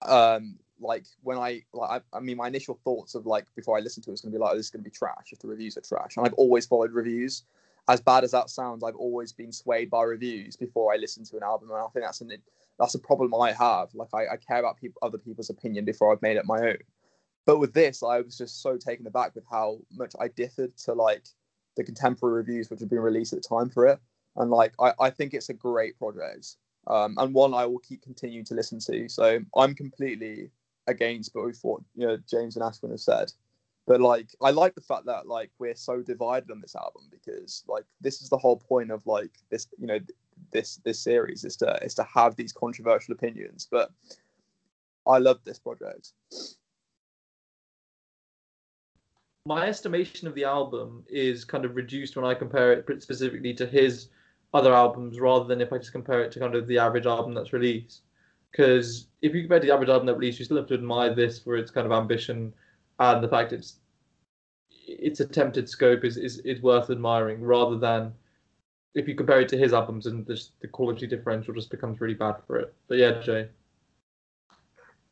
[0.03, 3.81] Um, like when I like I, I, mean my initial thoughts of like before I
[3.81, 5.49] listened to it was gonna be like oh, this is gonna be trash if the
[5.49, 6.17] reviews are trash.
[6.17, 7.45] And I've always followed reviews.
[7.87, 11.37] As bad as that sounds, I've always been swayed by reviews before I listen to
[11.37, 12.33] an album, and I think that's an
[12.79, 13.89] that's a problem I have.
[13.95, 16.79] Like I, I care about people other people's opinion before I've made it my own.
[17.47, 20.95] But with this, I was just so taken aback with how much I differed to
[20.95, 21.27] like
[21.77, 23.99] the contemporary reviews which had been released at the time for it.
[24.37, 26.57] And like I, I think it's a great project.
[26.87, 29.09] Um, and one I will keep continuing to listen to.
[29.09, 30.51] So I'm completely
[30.87, 33.33] against what we thought you know James and Ashwyn have said.
[33.87, 37.65] But like I like the fact that like we're so divided on this album because
[37.69, 39.99] like this is the whole point of like this you know
[40.53, 43.69] this this series is to is to have these controversial opinions.
[43.71, 43.91] But
[45.07, 46.13] I love this project.
[49.47, 53.67] My estimation of the album is kind of reduced when I compare it specifically to
[53.67, 54.09] his
[54.55, 57.35] other albums rather than if I just compare it to kind of the average album
[57.35, 58.03] that's released
[58.55, 61.13] because if you compare to the average album that released, you still have to admire
[61.13, 62.53] this for its kind of ambition
[63.01, 63.77] and the fact it's
[64.87, 68.13] its attempted scope is, is, is worth admiring rather than
[68.95, 72.15] if you compare it to his albums and just the quality differential just becomes really
[72.15, 72.73] bad for it.
[72.87, 73.49] But yeah, Jay.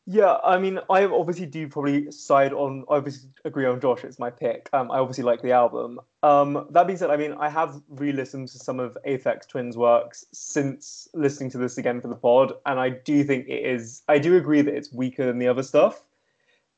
[0.05, 2.83] Yeah, I mean, I obviously do probably side on.
[2.89, 4.03] I obviously agree on Josh.
[4.03, 4.69] It's my pick.
[4.73, 5.99] Um, I obviously like the album.
[6.23, 10.25] Um, that being said, I mean, I have re-listened to some of Aphex Twin's works
[10.33, 14.01] since listening to this again for the pod, and I do think it is.
[14.09, 16.03] I do agree that it's weaker than the other stuff,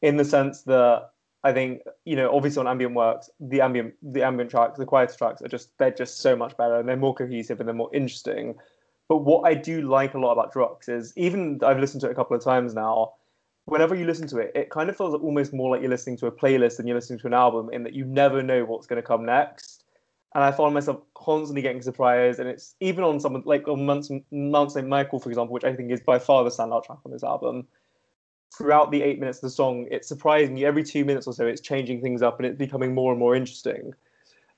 [0.04, 1.10] in the sense that
[1.44, 5.16] I think you know, obviously on ambient works, the ambient, the ambient tracks, the quieter
[5.16, 7.94] tracks are just they're just so much better and they're more cohesive and they're more
[7.94, 8.56] interesting.
[9.08, 12.12] But what I do like a lot about Drukqs is even I've listened to it
[12.12, 13.14] a couple of times now.
[13.66, 16.28] Whenever you listen to it, it kind of feels almost more like you're listening to
[16.28, 19.02] a playlist than you're listening to an album, in that you never know what's going
[19.02, 19.84] to come next.
[20.36, 24.72] And I find myself constantly getting surprised, and it's even on someone like on Mount
[24.72, 24.88] St.
[24.88, 27.68] Michael, for example, which I think is by far the standout track on this album.
[28.56, 31.48] Throughout the eight minutes of the song, it's surprising every two minutes or so.
[31.48, 33.94] It's changing things up, and it's becoming more and more interesting.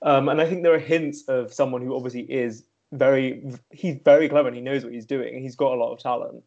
[0.02, 4.28] Um, and I think there are hints of someone who obviously is very he's very
[4.28, 5.42] clever and he knows what he's doing.
[5.42, 6.42] He's got a lot of talent.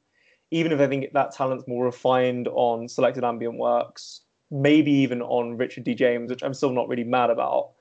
[0.51, 5.57] Even if I think that talent's more refined on selected ambient works maybe even on
[5.57, 5.95] Richard D.
[5.95, 7.71] James, which I'm still not really mad about.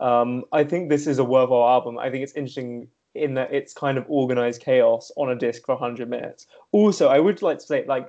[0.00, 1.98] Um, I think this is a worthwhile album.
[1.98, 5.74] I think it's interesting in that it's kind of organized chaos on a disc for
[5.74, 6.46] 100 minutes.
[6.72, 8.08] Also, I would like to say, like,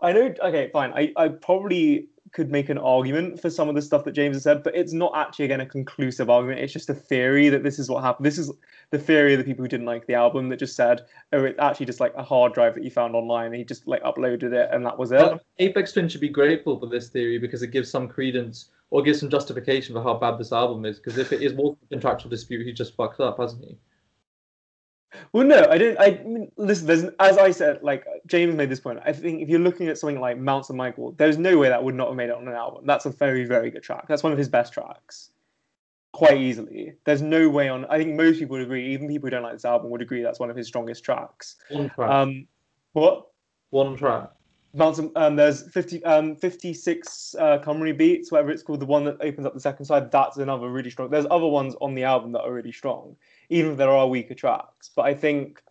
[0.00, 0.92] I know, okay, fine.
[0.94, 4.44] I, I probably could make an argument for some of the stuff that James has
[4.44, 6.60] said, but it's not actually again a conclusive argument.
[6.60, 8.26] It's just a theory that this is what happened.
[8.26, 8.52] This is
[8.90, 11.58] the theory of the people who didn't like the album that just said, oh, it's
[11.58, 14.52] actually just like a hard drive that you found online and he just like uploaded
[14.52, 15.20] it and that was it.
[15.20, 18.70] Uh, well, Aphex Twin should be grateful for this theory because it gives some credence
[18.90, 20.98] or gives some justification for how bad this album is.
[20.98, 23.76] Because if it is more contractual dispute, he just fucked up, hasn't he?
[25.32, 25.98] Well, no, I didn't.
[25.98, 26.86] I mean, listen.
[26.86, 29.00] There's, as I said, like James made this point.
[29.04, 30.76] I think if you're looking at something like Mount St.
[30.76, 32.84] Michael, there's no way that would not have made it on an album.
[32.86, 34.06] That's a very, very good track.
[34.08, 35.30] That's one of his best tracks,
[36.12, 36.94] quite easily.
[37.04, 37.86] There's no way on.
[37.86, 38.92] I think most people would agree.
[38.92, 41.56] Even people who don't like this album would agree that's one of his strongest tracks.
[41.70, 42.10] One track.
[42.10, 42.46] Um,
[42.92, 43.28] what?
[43.70, 44.30] One track.
[44.72, 49.04] Mounts and, um, there's 50, um, 56 uh, Cymru beats, whatever it's called, the one
[49.04, 50.12] that opens up the second side.
[50.12, 51.10] That's another really strong.
[51.10, 53.16] There's other ones on the album that are really strong
[53.50, 54.90] even if there are weaker tracks.
[54.94, 55.62] But I think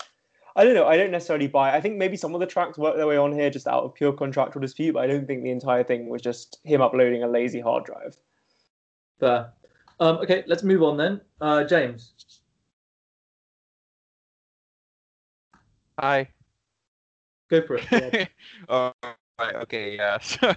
[0.55, 0.87] I don't know.
[0.87, 1.75] I don't necessarily buy.
[1.75, 3.93] I think maybe some of the tracks work their way on here just out of
[3.93, 7.27] pure contractual dispute, but I don't think the entire thing was just him uploading a
[7.27, 8.17] lazy hard drive.
[9.19, 9.53] Fair.
[9.99, 11.21] Um, okay, let's move on then.
[11.39, 12.13] Uh, James.
[15.99, 16.29] Hi.
[17.49, 18.29] Go for it.
[18.69, 18.93] oh,
[19.39, 19.55] right.
[19.55, 19.95] Okay.
[19.95, 20.17] Yeah.
[20.39, 20.53] So,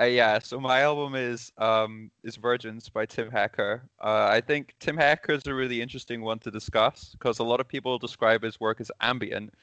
[0.00, 0.38] uh, yeah.
[0.40, 3.82] So my album is um is Virgins by Tim Hecker.
[4.00, 7.60] Uh, I think Tim Hecker is a really interesting one to discuss because a lot
[7.60, 9.54] of people describe his work as ambient.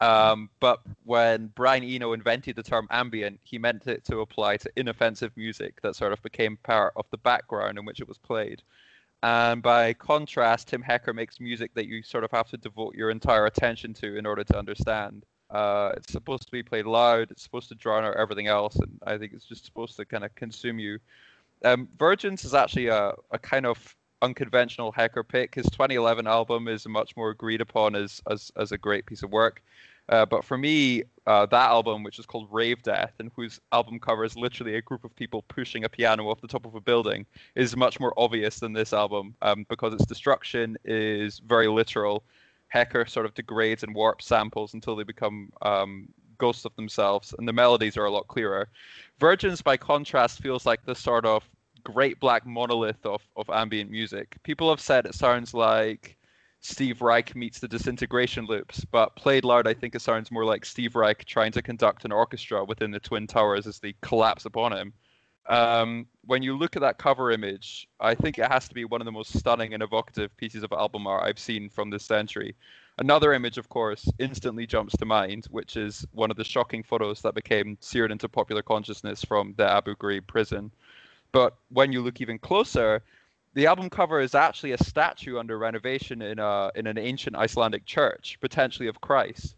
[0.00, 4.70] Um, but when Brian Eno invented the term ambient, he meant it to apply to
[4.76, 8.62] inoffensive music that sort of became part of the background in which it was played.
[9.22, 13.10] And by contrast, Tim Hecker makes music that you sort of have to devote your
[13.10, 15.24] entire attention to in order to understand.
[15.52, 17.30] Uh, it's supposed to be played loud.
[17.30, 20.24] It's supposed to drown out everything else, and I think it's just supposed to kind
[20.24, 20.98] of consume you.
[21.64, 25.54] Um, Virgins is actually a, a kind of unconventional Hecker pick.
[25.54, 29.30] His 2011 album is much more agreed upon as as, as a great piece of
[29.30, 29.62] work.
[30.08, 34.00] Uh, but for me, uh, that album, which is called Rave Death, and whose album
[34.00, 36.80] cover is literally a group of people pushing a piano off the top of a
[36.80, 42.24] building, is much more obvious than this album um, because its destruction is very literal.
[42.72, 46.08] Hecker sort of degrades and warps samples until they become um,
[46.38, 48.70] ghosts of themselves, and the melodies are a lot clearer.
[49.20, 51.44] Virgins, by contrast, feels like the sort of
[51.84, 54.38] great black monolith of, of ambient music.
[54.42, 56.16] People have said it sounds like
[56.60, 60.64] Steve Reich meets the disintegration loops, but played loud, I think it sounds more like
[60.64, 64.72] Steve Reich trying to conduct an orchestra within the Twin Towers as they collapse upon
[64.72, 64.94] him.
[65.48, 69.00] Um, when you look at that cover image, I think it has to be one
[69.00, 72.54] of the most stunning and evocative pieces of album art I've seen from this century.
[72.98, 77.22] Another image, of course, instantly jumps to mind, which is one of the shocking photos
[77.22, 80.70] that became seared into popular consciousness from the Abu Ghraib prison.
[81.32, 83.02] But when you look even closer,
[83.54, 87.84] the album cover is actually a statue under renovation in a in an ancient Icelandic
[87.86, 89.56] church, potentially of Christ.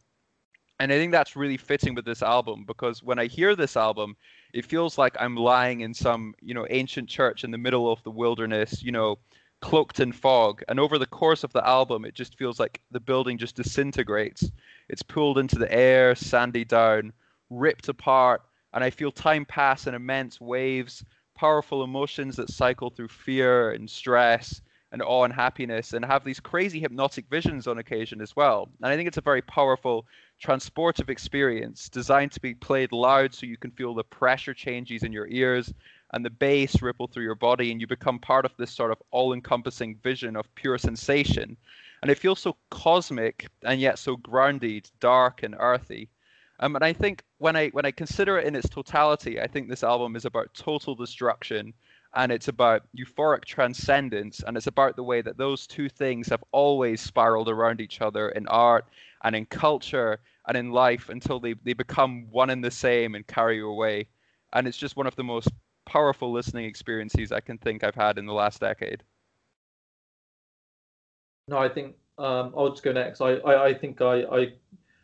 [0.81, 4.17] And I think that's really fitting with this album because when I hear this album,
[4.55, 8.03] it feels like I'm lying in some, you know, ancient church in the middle of
[8.05, 9.19] the wilderness, you know,
[9.61, 10.63] cloaked in fog.
[10.69, 14.49] And over the course of the album, it just feels like the building just disintegrates.
[14.89, 17.13] It's pulled into the air, sandy down,
[17.51, 23.09] ripped apart, and I feel time pass in immense waves powerful emotions that cycle through
[23.09, 24.61] fear and stress
[24.93, 28.69] and awe and happiness and have these crazy hypnotic visions on occasion as well.
[28.81, 30.07] And I think it's a very powerful
[30.43, 35.13] transportive experience designed to be played loud so you can feel the pressure changes in
[35.13, 35.73] your ears
[36.13, 39.03] and the bass ripple through your body and you become part of this sort of
[39.11, 41.57] all-encompassing vision of pure sensation.
[42.03, 46.11] And it feels so cosmic and yet so grounded, dark and earthy.
[46.61, 49.69] Um, and I think when I when I consider it in its totality, I think
[49.69, 51.75] this album is about total destruction
[52.15, 56.45] and it's about euphoric transcendence and it's about the way that those two things have
[56.53, 58.87] always spiraled around each other in art
[59.25, 63.27] and in culture and in life until they, they become one and the same and
[63.27, 64.07] carry you away.
[64.53, 65.49] And it's just one of the most
[65.87, 69.03] powerful listening experiences I can think I've had in the last decade.
[71.49, 73.21] No, I think um, I'll just go next.
[73.21, 74.53] I, I, I think I, I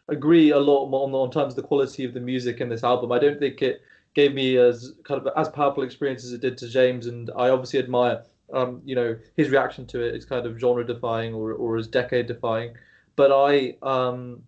[0.09, 3.11] agree a lot on, on terms of the quality of the music in this album.
[3.11, 3.83] I don't think it
[4.15, 7.51] gave me as kind of as powerful experience as it did to James, and I
[7.51, 10.15] obviously admire um, you know his reaction to it.
[10.15, 12.75] Is kind of genre defying or or as decade defying.
[13.17, 14.43] But I um,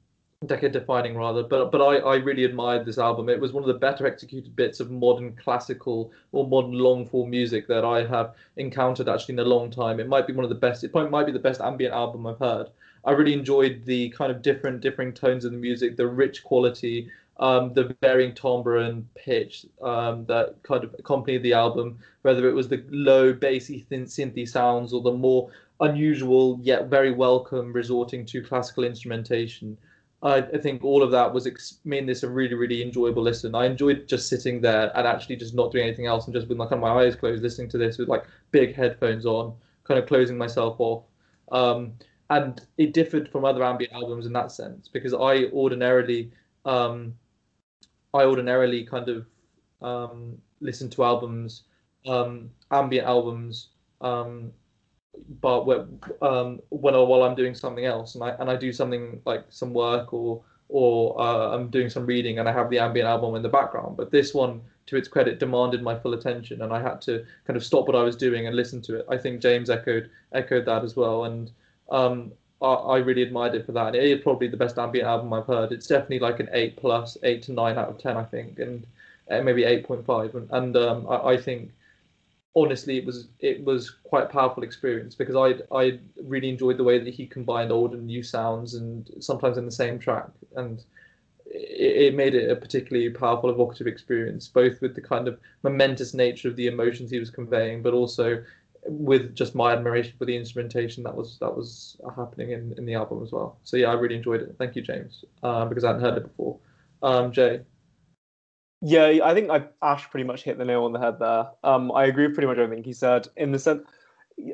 [0.47, 3.29] decade defining rather but but I, I really admired this album.
[3.29, 7.31] It was one of the better executed bits of modern classical or modern long form
[7.31, 10.01] music that i have encountered actually in a long time.
[10.01, 12.39] It might be one of the best it might be the best ambient album i've
[12.39, 12.69] heard.
[13.05, 17.11] I really enjoyed the kind of different differing tones of the music, the rich quality,
[17.39, 22.53] um, the varying timbre and pitch um, that kind of accompanied the album, whether it
[22.53, 28.25] was the low, bassy, thin, synthy sounds or the more unusual yet very welcome resorting
[28.27, 29.77] to classical instrumentation.
[30.23, 33.55] I, I think all of that was ex- made this a really, really enjoyable listen.
[33.55, 36.59] I enjoyed just sitting there and actually just not doing anything else and just with
[36.59, 39.99] my kind of my eyes closed, listening to this with like big headphones on, kind
[39.99, 41.05] of closing myself off.
[41.51, 41.95] Um,
[42.31, 46.31] and it differed from other ambient albums in that sense because I ordinarily
[46.65, 47.15] um,
[48.15, 49.27] I ordinarily kind of
[49.81, 51.65] um, listen to albums,
[52.07, 53.69] um, ambient albums,
[54.01, 54.53] um,
[55.41, 59.21] but when, um, when while I'm doing something else, and I and I do something
[59.25, 63.09] like some work or or uh, I'm doing some reading, and I have the ambient
[63.09, 63.97] album in the background.
[63.97, 67.57] But this one, to its credit, demanded my full attention, and I had to kind
[67.57, 69.07] of stop what I was doing and listen to it.
[69.09, 71.51] I think James echoed echoed that as well, and
[71.91, 72.33] um,
[72.67, 73.89] I, really admired it for that.
[73.89, 75.73] And it is probably the best ambient album I've heard.
[75.73, 78.87] It's definitely like an eight plus, eight to nine out of ten, I think, and
[79.31, 80.35] uh, maybe eight point five.
[80.35, 81.71] And, and um, I, I, think
[82.55, 86.85] honestly, it was it was quite a powerful experience because I I really enjoyed the
[86.85, 90.85] way that he combined old and new sounds and sometimes in the same track, and
[91.47, 96.15] it, it made it a particularly powerful, evocative experience, both with the kind of momentous
[96.15, 98.43] nature of the emotions he was conveying, but also
[98.87, 102.95] with just my admiration for the instrumentation that was that was happening in, in the
[102.95, 103.59] album as well.
[103.65, 104.55] So yeah, I really enjoyed it.
[104.59, 106.59] Thank you, James, uh, because I hadn't heard it before.
[107.03, 107.61] Um, Jay.
[108.85, 111.47] Yeah, I think I, Ash pretty much hit the nail on the head there.
[111.63, 113.83] Um, I agree with pretty much everything he said in the sense,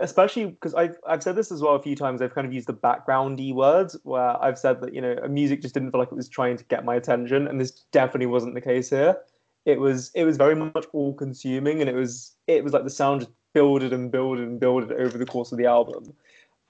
[0.03, 2.21] especially because I've I've said this as well a few times.
[2.21, 5.73] I've kind of used the backgroundy words where I've said that you know music just
[5.73, 8.61] didn't feel like it was trying to get my attention, and this definitely wasn't the
[8.61, 9.17] case here.
[9.64, 12.91] It was it was very much all consuming, and it was it was like the
[12.91, 16.13] sound just builded and builded and builded over the course of the album.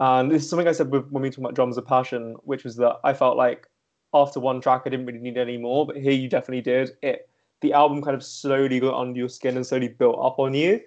[0.01, 2.77] And this is something I said when we talk about Drums of Passion, which was
[2.77, 3.67] that I felt like
[4.15, 6.91] after one track I didn't really need any more, but here you definitely did.
[7.03, 7.29] It
[7.61, 10.81] the album kind of slowly got under your skin and slowly built up on you.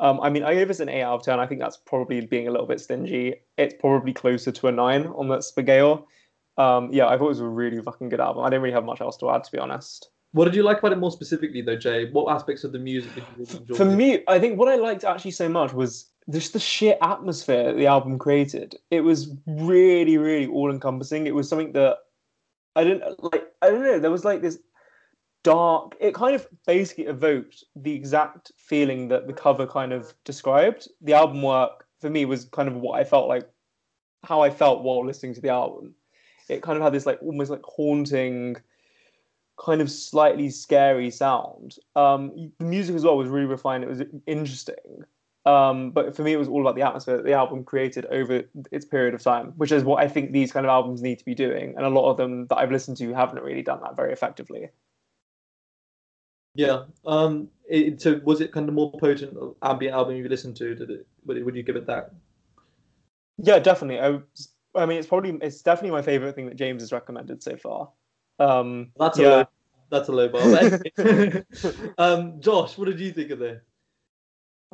[0.00, 1.38] Um, I mean, I gave this an eight out of ten.
[1.38, 3.36] I think that's probably being a little bit stingy.
[3.56, 6.08] It's probably closer to a nine on that scale.
[6.58, 8.42] Um, yeah, I thought it was a really fucking good album.
[8.42, 10.10] I didn't really have much else to add, to be honest.
[10.36, 12.10] What did you like about it more specifically, though, Jay?
[12.10, 13.74] What aspects of the music did you really enjoy?
[13.74, 17.72] For me, I think what I liked actually so much was just the sheer atmosphere
[17.72, 18.76] the album created.
[18.90, 21.26] It was really, really all encompassing.
[21.26, 21.96] It was something that
[22.74, 23.46] I didn't like.
[23.62, 23.98] I don't know.
[23.98, 24.58] There was like this
[25.42, 25.96] dark.
[26.00, 30.86] It kind of basically evoked the exact feeling that the cover kind of described.
[31.00, 33.48] The album work for me was kind of what I felt like,
[34.22, 35.94] how I felt while listening to the album.
[36.50, 38.56] It kind of had this like almost like haunting
[39.58, 41.76] kind of slightly scary sound.
[41.94, 43.84] Um, the music as well was really refined.
[43.84, 45.04] It was interesting.
[45.46, 48.42] Um, but for me, it was all about the atmosphere that the album created over
[48.72, 51.24] its period of time, which is what I think these kind of albums need to
[51.24, 51.74] be doing.
[51.76, 54.70] And a lot of them that I've listened to haven't really done that very effectively.
[56.54, 56.84] Yeah.
[57.06, 57.48] Um.
[57.68, 60.74] It, so was it kind of more potent ambient album you listened to?
[60.74, 61.06] Did it?
[61.26, 62.12] Would, would you give it that?
[63.38, 64.00] Yeah, definitely.
[64.00, 64.20] I,
[64.80, 67.90] I mean, it's probably it's definitely my favorite thing that James has recommended so far.
[68.38, 69.26] Um, that's yeah.
[69.26, 69.44] a low,
[69.90, 71.44] that's a low bar.
[71.98, 73.62] um, Josh, what did you think of this?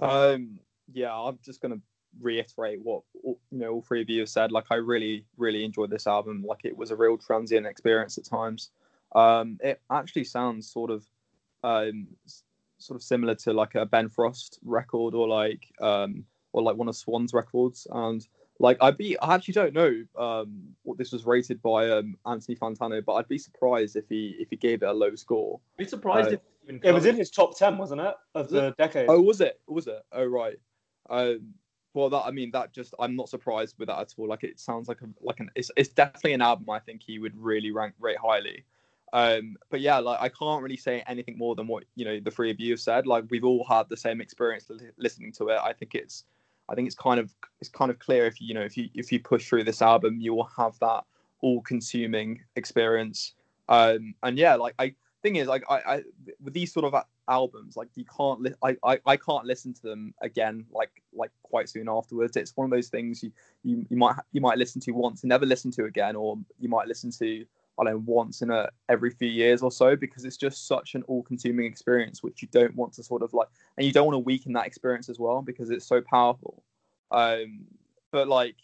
[0.00, 0.58] Um,
[0.92, 1.80] yeah, I'm just gonna
[2.20, 4.52] reiterate what you know all three of you have said.
[4.52, 6.44] Like, I really, really enjoyed this album.
[6.46, 8.70] Like, it was a real transient experience at times.
[9.14, 11.04] Um, it actually sounds sort of,
[11.62, 12.08] um,
[12.78, 16.88] sort of similar to like a Ben Frost record or like, um, or like one
[16.88, 18.26] of Swans' records, and
[18.58, 22.56] like I'd be, I actually don't know um, what this was rated by um, Anthony
[22.56, 25.60] Fantano, but I'd be surprised if he if he gave it a low score.
[25.76, 26.36] Be surprised uh,
[26.68, 28.76] if it was in his top ten, wasn't it, of the it?
[28.76, 29.06] decade?
[29.08, 29.60] Oh, was it?
[29.66, 30.02] Was it?
[30.12, 30.58] Oh, right.
[31.10, 31.54] Um,
[31.94, 34.28] well, that I mean, that just I'm not surprised with that at all.
[34.28, 37.18] Like it sounds like a like an it's it's definitely an album I think he
[37.18, 38.64] would really rank rate highly.
[39.12, 42.30] Um, but yeah, like I can't really say anything more than what you know the
[42.30, 43.06] three of you have said.
[43.06, 45.58] Like we've all had the same experience listening to it.
[45.62, 46.24] I think it's
[46.68, 49.12] I think it's kind of it's kind of clear if you know if you if
[49.12, 51.04] you push through this album, you will have that
[51.40, 53.34] all-consuming experience.
[53.68, 56.02] Um, and yeah, like I thing is like I, I
[56.42, 56.94] with these sort of
[57.28, 61.30] albums, like you can't li- I, I I can't listen to them again like like
[61.42, 62.36] quite soon afterwards.
[62.36, 63.32] It's one of those things you
[63.62, 66.68] you, you might you might listen to once and never listen to again, or you
[66.68, 67.44] might listen to
[67.80, 70.94] I don't know, once in a every few years or so because it's just such
[70.94, 74.14] an all-consuming experience which you don't want to sort of like and you don't want
[74.14, 76.62] to weaken that experience as well because it's so powerful.
[77.10, 77.66] Um
[78.10, 78.56] but like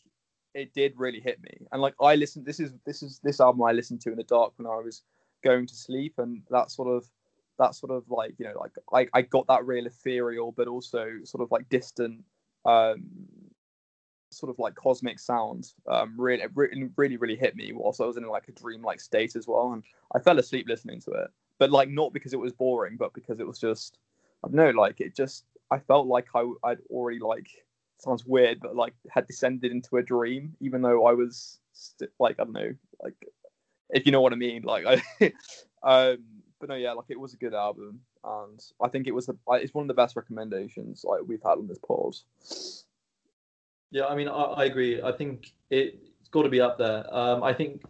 [0.55, 1.67] it did really hit me.
[1.73, 4.25] And like i listened this is this is this album i listened to in the
[4.25, 5.03] dark when i was
[5.43, 7.09] going to sleep and that sort of
[7.59, 11.11] that sort of like you know like i, I got that real ethereal but also
[11.25, 12.25] sort of like distant
[12.65, 13.05] um
[14.31, 16.45] sort of like cosmic sound um, really,
[16.97, 19.83] really, really, hit me whilst I was in like a dream-like state as well, and
[20.15, 21.31] I fell asleep listening to it.
[21.59, 23.99] But like not because it was boring, but because it was just
[24.45, 27.49] I don't know, like it just I felt like I I'd already like
[27.99, 32.37] sounds weird, but like had descended into a dream, even though I was st- like
[32.39, 33.27] I don't know, like
[33.91, 35.33] if you know what I mean, like I.
[35.83, 36.19] um,
[36.61, 39.37] but no, yeah, like it was a good album, and I think it was a,
[39.53, 42.25] it's one of the best recommendations like we've had on this pause.
[43.91, 45.03] Yeah, I mean, I, I agree.
[45.03, 47.05] I think it, it's got to be up there.
[47.15, 47.83] Um, I think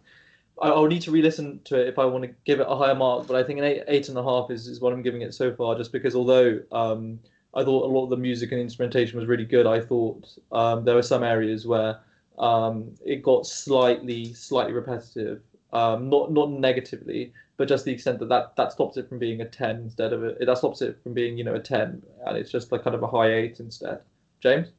[0.61, 2.95] I, I'll need to re-listen to it if I want to give it a higher
[2.95, 5.21] mark, but I think an eight, eight and a half is, is what I'm giving
[5.21, 5.75] it so far.
[5.75, 7.19] Just because although um,
[7.53, 10.85] I thought a lot of the music and instrumentation was really good, I thought um,
[10.85, 11.99] there were some areas where
[12.37, 15.41] um, it got slightly slightly repetitive.
[15.71, 19.41] Um, not not negatively, but just the extent that, that that stops it from being
[19.41, 22.37] a ten instead of a that stops it from being you know a ten, and
[22.37, 23.99] it's just like kind of a high eight instead.
[24.39, 24.69] James.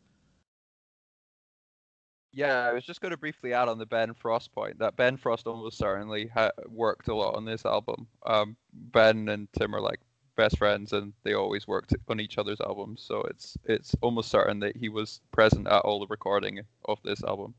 [2.33, 5.17] Yeah, I was just going to briefly add on the Ben Frost point that Ben
[5.17, 8.07] Frost almost certainly ha- worked a lot on this album.
[8.25, 10.01] Um, ben and Tim are like
[10.37, 13.03] best friends, and they always worked on each other's albums.
[13.07, 17.23] So it's it's almost certain that he was present at all the recording of this
[17.25, 17.55] album.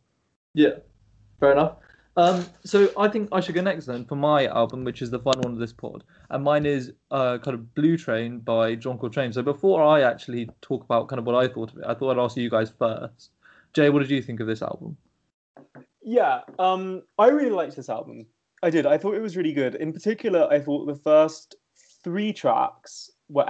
[0.53, 0.75] Yeah,
[1.39, 1.75] fair enough.
[2.17, 5.19] Um, so I think I should go next then for my album, which is the
[5.19, 8.97] final one of this pod, and mine is uh, kind of Blue Train by John
[8.97, 9.31] Coltrane.
[9.31, 12.17] So before I actually talk about kind of what I thought of it, I thought
[12.17, 13.31] I'd ask you guys first.
[13.73, 14.97] Jay, what did you think of this album?
[16.01, 18.25] Yeah, um, I really liked this album.
[18.63, 18.85] I did.
[18.85, 19.75] I thought it was really good.
[19.75, 21.55] In particular, I thought the first
[22.03, 23.45] three tracks were.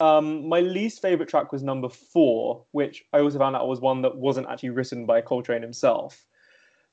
[0.00, 4.02] Um, my least favorite track was number four, which I also found out was one
[4.02, 6.26] that wasn't actually written by Coltrane himself.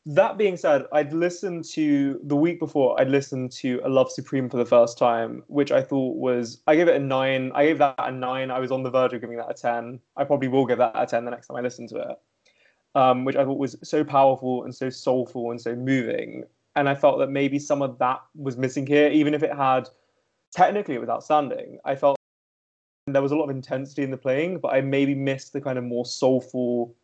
[0.06, 3.00] That being said, I'd listened to the week before.
[3.00, 6.62] I'd listened to "A Love Supreme" for the first time, which I thought was.
[6.68, 7.52] I gave it a nine.
[7.54, 8.50] I gave that a nine.
[8.50, 10.00] I was on the verge of giving that a ten.
[10.16, 12.18] I probably will give that a ten the next time I listen to it.
[12.96, 16.46] Um, which I thought was so powerful and so soulful and so moving.
[16.76, 19.90] And I felt that maybe some of that was missing here, even if it had
[20.52, 21.78] technically it was outstanding.
[21.86, 22.18] I felt
[23.06, 25.78] there was a lot of intensity in the playing, but I maybe missed the kind
[25.78, 26.96] of more soulful,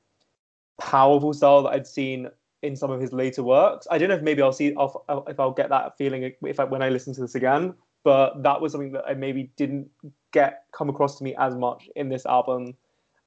[0.80, 2.30] powerful style that I'd seen
[2.66, 3.88] in some of his later works.
[3.90, 6.64] I don't know if maybe I'll see I'll, if I'll get that feeling if I,
[6.64, 7.74] when I listen to this again.
[8.04, 9.90] But that was something that I maybe didn't
[10.32, 12.76] get come across to me as much in this album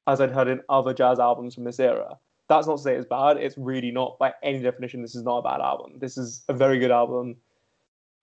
[0.07, 2.17] as I'd heard in other jazz albums from this era.
[2.47, 3.37] That's not to say it's bad.
[3.37, 5.01] It's really not by any definition.
[5.01, 5.99] This is not a bad album.
[5.99, 7.35] This is a very good album.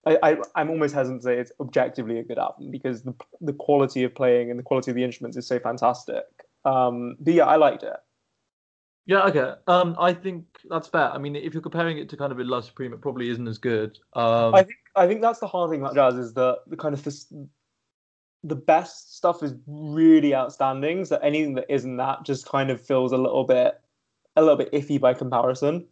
[0.06, 4.04] I, am almost hesitant to say it's objectively a good album because the the quality
[4.04, 6.24] of playing and the quality of the instruments is so fantastic.
[6.64, 7.96] Um, but yeah, I liked it.
[9.06, 9.54] Yeah, okay.
[9.68, 11.10] Um, I think that's fair.
[11.12, 13.46] I mean, if you're comparing it to kind of a Love Supreme, it probably isn't
[13.46, 13.98] as good.
[14.14, 16.92] Um, I think I think that's the hard thing about jazz is that the kind
[16.92, 17.32] of this,
[18.42, 21.04] the best stuff is really outstanding.
[21.04, 23.80] So anything that isn't that just kind of feels a little bit
[24.34, 25.86] a little bit iffy by comparison.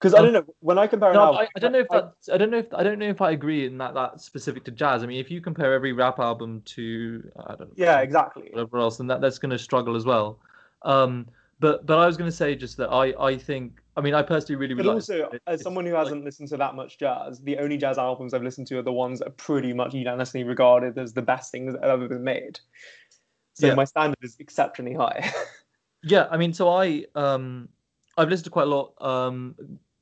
[0.00, 1.12] Because I don't know when I compare.
[1.12, 2.14] No, album, I, I, don't know if that.
[2.32, 4.70] I don't know if I don't know if I agree in that that's specific to
[4.70, 5.02] jazz.
[5.02, 7.74] I mean, if you compare every rap album to I don't know.
[7.76, 8.48] Yeah, exactly.
[8.50, 10.40] Whatever else, then that that's going to struggle as well.
[10.82, 11.28] Um,
[11.62, 14.22] but but I was going to say just that I I think I mean I
[14.22, 14.88] personally really really.
[14.88, 15.40] But also, it.
[15.46, 18.42] as someone who hasn't like, listened to that much jazz, the only jazz albums I've
[18.42, 21.72] listened to are the ones that are pretty much unanimously regarded as the best things
[21.72, 22.58] that have ever been made.
[23.54, 23.74] So yeah.
[23.74, 25.32] my standard is exceptionally high.
[26.02, 27.68] yeah, I mean, so I um
[28.18, 28.94] I've listened to quite a lot.
[29.00, 29.54] Um,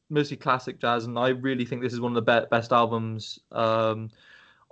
[0.09, 3.39] mostly classic jazz, and I really think this is one of the be- best albums
[3.53, 4.11] um,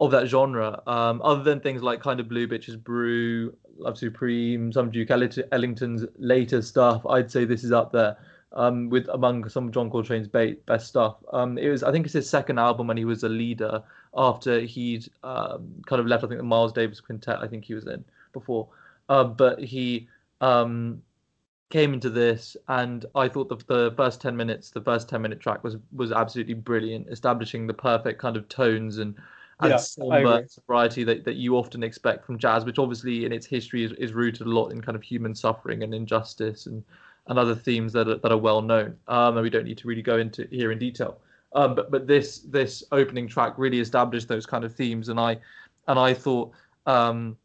[0.01, 0.83] of that genre.
[0.87, 6.05] Um, other than things like kind of Blue Bitches Brew, Love Supreme, some Duke Ellington's
[6.19, 8.17] later stuff, I'd say this is up there
[8.53, 11.17] um, with among some of John Coltrane's best stuff.
[11.33, 13.83] Um, it was, I think, it's his second album when he was a leader
[14.17, 16.25] after he'd um, kind of left.
[16.25, 17.39] I think the Miles Davis Quintet.
[17.41, 18.69] I think he was in before,
[19.09, 20.09] uh, but he
[20.41, 21.03] um,
[21.71, 25.41] came into this and I thought the, the first 10 minutes, the first 10 minute
[25.41, 29.15] track was was absolutely brilliant, establishing the perfect kind of tones and,
[29.61, 33.47] and yeah, somber variety that, that you often expect from jazz, which obviously in its
[33.47, 36.85] history is, is rooted a lot in kind of human suffering and injustice and,
[37.27, 38.97] and other themes that are, that are well known.
[39.09, 41.19] Um, and we don't need to really go into here in detail.
[41.55, 45.39] Um, but but this this opening track really established those kind of themes, and I
[45.89, 46.53] and I thought
[46.85, 47.39] um,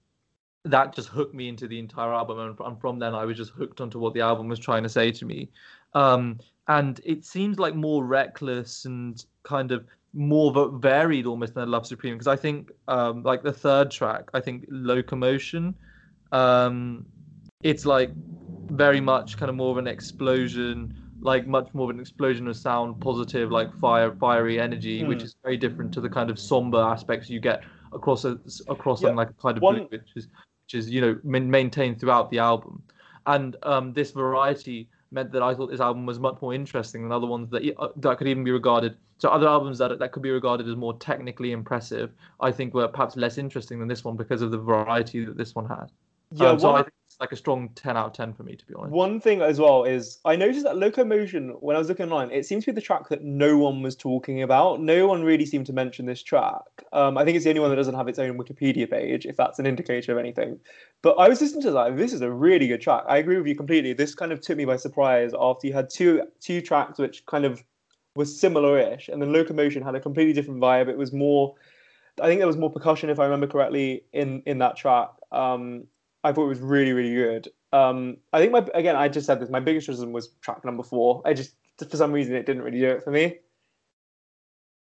[0.66, 3.52] that just hooked me into the entire album and, and from then i was just
[3.52, 5.50] hooked onto what the album was trying to say to me
[5.94, 11.86] um, and it seems like more reckless and kind of more varied almost than love
[11.88, 15.74] supreme because i think um, like the third track i think locomotion
[16.32, 17.06] um,
[17.62, 18.12] it's like
[18.72, 22.58] very much kind of more of an explosion like much more of an explosion of
[22.58, 25.08] sound positive like fire fiery energy mm.
[25.08, 29.02] which is very different to the kind of somber aspects you get across a across
[29.02, 29.10] yeah.
[29.10, 30.28] like a kind of One, which is
[30.66, 32.84] which is you know maintained throughout the album,
[33.26, 37.12] and um, this variety meant that I thought this album was much more interesting than
[37.12, 38.98] other ones that uh, that could even be regarded.
[39.20, 42.88] So other albums that that could be regarded as more technically impressive, I think were
[42.88, 45.92] perhaps less interesting than this one because of the variety that this one had.
[46.32, 48.42] Yeah, Um, so one- I think it's like a strong ten out of ten for
[48.42, 48.92] me, to be honest.
[48.92, 52.48] One thing as well is I noticed that Locomotion, when I was looking online, it
[52.48, 54.82] seems to be the track that no one was talking about.
[54.82, 56.64] No one really seemed to mention this track.
[56.92, 59.38] Um, I think it's the only one that doesn't have its own Wikipedia page, if
[59.38, 60.60] that's an indicator of anything.
[61.04, 61.96] But I was listening to that.
[61.96, 63.04] This is a really good track.
[63.08, 63.94] I agree with you completely.
[63.94, 67.46] This kind of took me by surprise after you had two two tracks which kind
[67.46, 67.64] of
[68.16, 70.88] were similar-ish, and then Locomotion had a completely different vibe.
[70.88, 71.56] It was more,
[72.22, 75.10] I think there was more percussion, if I remember correctly, in in that track.
[75.32, 75.88] Um,
[76.24, 77.50] I thought it was really, really good.
[77.72, 79.50] Um, I think my again, I just said this.
[79.50, 81.22] My biggest criticism was track number four.
[81.26, 81.56] I just
[81.90, 83.40] for some reason it didn't really do it for me.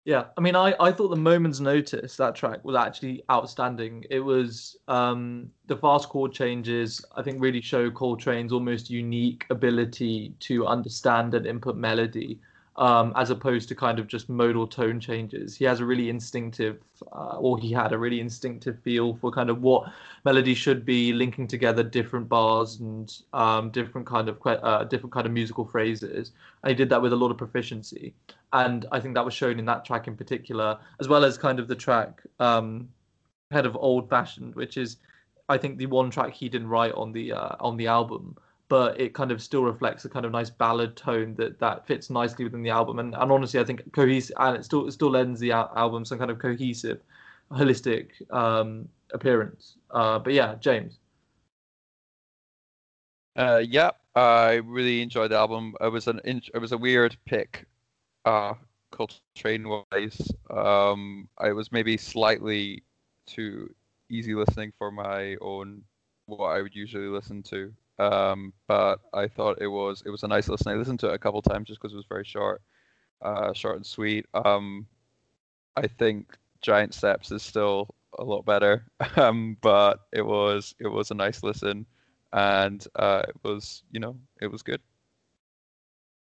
[0.05, 4.05] Yeah, I mean, I, I thought the Moment's Notice that track was actually outstanding.
[4.11, 7.05] It was um, the fast chord changes.
[7.17, 12.41] I think really show Coltrane's almost unique ability to understand and input melody,
[12.77, 15.57] um, as opposed to kind of just modal tone changes.
[15.57, 16.79] He has a really instinctive,
[17.13, 19.91] uh, or he had a really instinctive feel for kind of what
[20.25, 25.27] melody should be, linking together different bars and um, different kind of uh, different kind
[25.27, 26.33] of musical phrases.
[26.63, 28.15] And he did that with a lot of proficiency
[28.53, 31.59] and I think that was shown in that track in particular, as well as kind
[31.59, 32.89] of the track um,
[33.51, 34.99] "Head of Old Fashioned," which is,
[35.49, 38.37] I think, the one track he didn't write on the uh, on the album,
[38.73, 42.09] but it kind of still reflects a kind of nice ballad tone that that fits
[42.09, 43.01] nicely within the album.
[43.01, 46.07] And, and honestly, I think cohesive, and it still it still lends the al- album
[46.07, 46.99] some kind of cohesive,
[47.51, 49.77] holistic um, appearance.
[49.91, 51.01] Uh, but yeah, James.
[53.37, 55.75] Uh, yeah, I really enjoyed the album.
[55.79, 57.67] It was an in- it was a weird pick,
[58.25, 58.55] uh,
[58.91, 60.33] Coltrane wise.
[60.49, 62.85] Um, I was maybe slightly
[63.27, 63.75] too
[64.09, 65.83] easy listening for my own
[66.25, 67.75] what I would usually listen to.
[67.99, 70.73] Um, but I thought it was it was a nice listen.
[70.73, 72.63] I listened to it a couple times just because it was very short,
[73.21, 74.27] uh, short and sweet.
[74.35, 74.87] Um,
[75.77, 78.87] I think Giant Steps is still a lot better,
[79.17, 81.87] um, but it was it was a nice listen
[82.33, 84.81] and uh, it was you know it was good.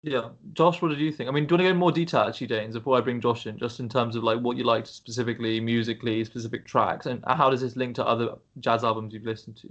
[0.02, 1.28] Yeah, Josh, what did you think?
[1.28, 3.20] I mean, do you want to go in more detail, actually, James, before I bring
[3.20, 7.22] Josh in, just in terms of like what you liked specifically, musically, specific tracks, and
[7.26, 9.68] how does this link to other jazz albums you've listened to?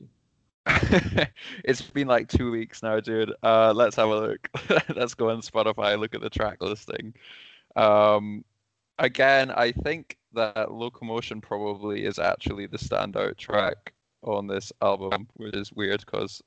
[1.63, 3.33] It's been like two weeks now, dude.
[3.43, 4.49] Uh, let's have a look.
[4.95, 7.13] let's go on Spotify, look at the track listing.
[7.75, 8.43] Um,
[8.97, 13.93] again, I think that Locomotion probably is actually the standout track
[14.23, 16.41] on this album, which is weird because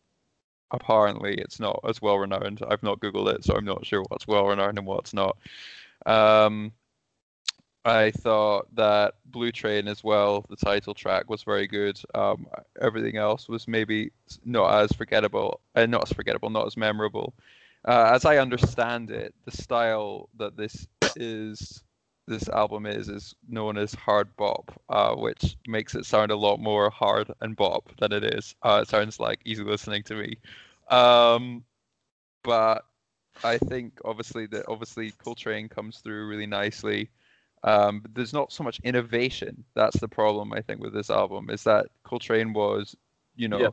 [0.71, 2.61] apparently it's not as well renowned.
[2.69, 5.37] I've not googled it, so I'm not sure what's well renowned and what's not.
[6.07, 6.73] Um,
[7.85, 12.01] I thought that Blue Train as well, the title track was very good.
[12.15, 12.47] Um,
[12.81, 14.13] everything else was maybe
[14.45, 17.35] not as forgettable, and uh, not as forgettable, not as memorable.
[17.85, 21.83] Uh, as I understand it, the style that this is,
[22.29, 26.61] this album is, is known as hard bop, uh, which makes it sound a lot
[26.61, 28.55] more hard and bop than it is.
[28.63, 30.39] Uh, it sounds like easy listening to me.
[30.89, 31.65] Um,
[32.45, 32.85] but
[33.43, 37.11] I think obviously that obviously Coltrane comes through really nicely.
[37.65, 39.65] Um, but there's not so much innovation.
[39.75, 42.97] That's the problem I think with this album is that Coltrane was,
[43.37, 43.71] you know, Yeah.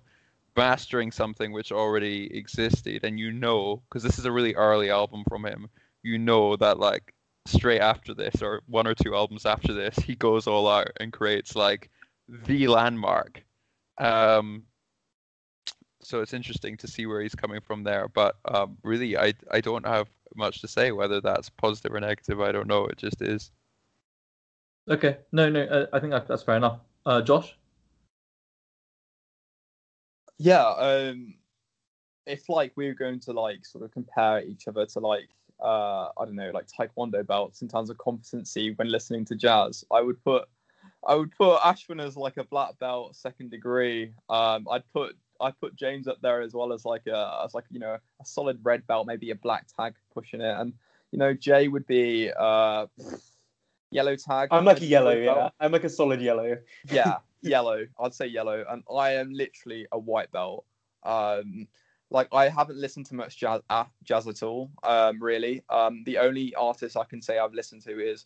[0.56, 5.24] mastering something which already existed, and you know, because this is a really early album
[5.28, 5.70] from him,
[6.04, 7.14] you know that like
[7.46, 11.12] straight after this or one or two albums after this, he goes all out and
[11.14, 11.90] creates like
[12.28, 13.44] the landmark.
[13.98, 14.64] Um,
[16.02, 18.08] so it's interesting to see where he's coming from there.
[18.08, 22.40] But um, really, I I don't have much to say whether that's positive or negative.
[22.42, 22.86] I don't know.
[22.86, 23.52] It just is.
[24.90, 26.80] Okay, no, no, uh, I think that, that's fair enough.
[27.06, 27.56] Uh, Josh?
[30.40, 31.36] Yeah, um,
[32.26, 35.30] if like we were going to like sort of compare each other to like
[35.62, 39.84] uh, I don't know, like taekwondo belts in terms of competency when listening to jazz,
[39.92, 40.48] I would put
[41.08, 44.14] I would put Ashwyn as like a black belt, second degree.
[44.30, 47.66] Um, I'd put I put James up there as well as like a as like
[47.70, 50.74] you know a solid red belt, maybe a black tag pushing it, and
[51.12, 52.88] you know Jay would be uh,
[53.92, 54.50] yellow tag.
[54.52, 55.50] I'm like a yellow, belt yeah.
[55.60, 56.58] I'm like a solid yellow.
[56.92, 57.86] yeah, yellow.
[58.00, 60.66] I'd say yellow, and I am literally a white belt.
[61.04, 61.68] Um,
[62.12, 64.72] like I haven't listened to much jazz, uh, jazz at all.
[64.84, 65.64] Um, really.
[65.70, 68.26] Um, the only artist I can say I've listened to is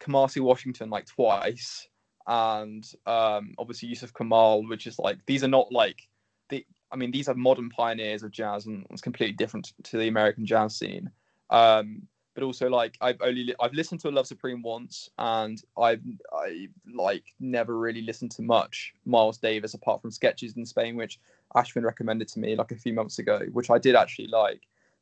[0.00, 1.88] Kamasi Washington like twice,
[2.26, 6.00] and um, obviously Yussef Kamaal, which is like these are not like
[6.48, 6.64] the.
[6.92, 10.46] I mean, these are modern pioneers of jazz, and it's completely different to the American
[10.46, 11.10] jazz scene.
[11.50, 12.02] Um,
[12.36, 16.68] but also like I've only li- I've listened to Love Supreme once, and I've I
[16.94, 21.18] like never really listened to much Miles Davis apart from sketches in Spain, which
[21.56, 24.60] Ashwyn recommended to me like a few months ago, which I did actually like.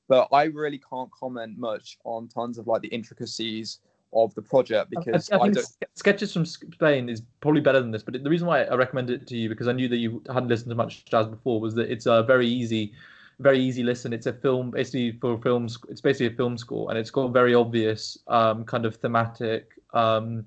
[0.09, 3.80] but I really can't comment much on tons of like the intricacies
[4.12, 5.66] of the project because I, I I, don't.
[5.97, 9.28] Sketches from Spain is probably better than this, but the reason why I recommended it
[9.28, 11.91] to you because I knew that you hadn't listened to much jazz before was that
[11.91, 12.93] it's a very easy,
[13.41, 14.12] very easy listen.
[14.12, 15.78] It's a film basically for films.
[15.89, 20.47] It's basically a film score, and it's got very obvious um, kind of thematic um,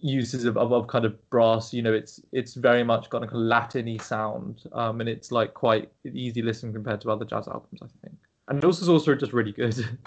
[0.00, 1.72] uses of, of, of kind of brass.
[1.72, 5.30] You know, it's it's very much got a kind of Latin-y sound, um, and it's
[5.32, 8.18] like quite easy listen compared to other jazz albums, I think.
[8.48, 9.76] And this is also just really good.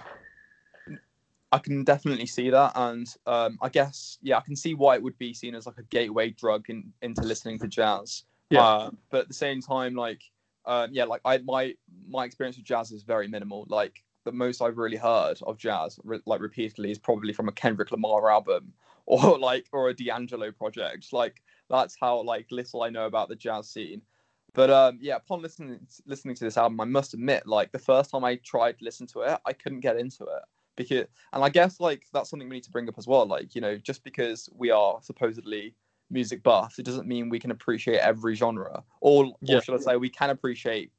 [1.51, 5.03] I can definitely see that, and um, I guess yeah, I can see why it
[5.03, 8.23] would be seen as like a gateway drug in, into listening to jazz.
[8.49, 8.63] Yeah.
[8.63, 10.21] Uh, but at the same time, like
[10.70, 11.74] um, yeah, like I my
[12.07, 13.65] my experience with jazz is very minimal.
[13.70, 17.51] Like the most I've really heard of jazz, re- like repeatedly, is probably from a
[17.51, 18.72] Kendrick Lamar album
[19.07, 21.11] or like or a D'Angelo project.
[21.11, 21.41] Like
[21.72, 24.03] that's how like little I know about the jazz scene.
[24.53, 28.11] But um, yeah, upon listening listening to this album, I must admit, like the first
[28.11, 30.43] time I tried to listen to it, I couldn't get into it
[30.76, 33.26] because, and I guess like that's something we need to bring up as well.
[33.26, 35.74] Like you know, just because we are supposedly
[36.10, 39.60] music buffs, it doesn't mean we can appreciate every genre, or or Yeah.
[39.60, 40.91] should I say, we can appreciate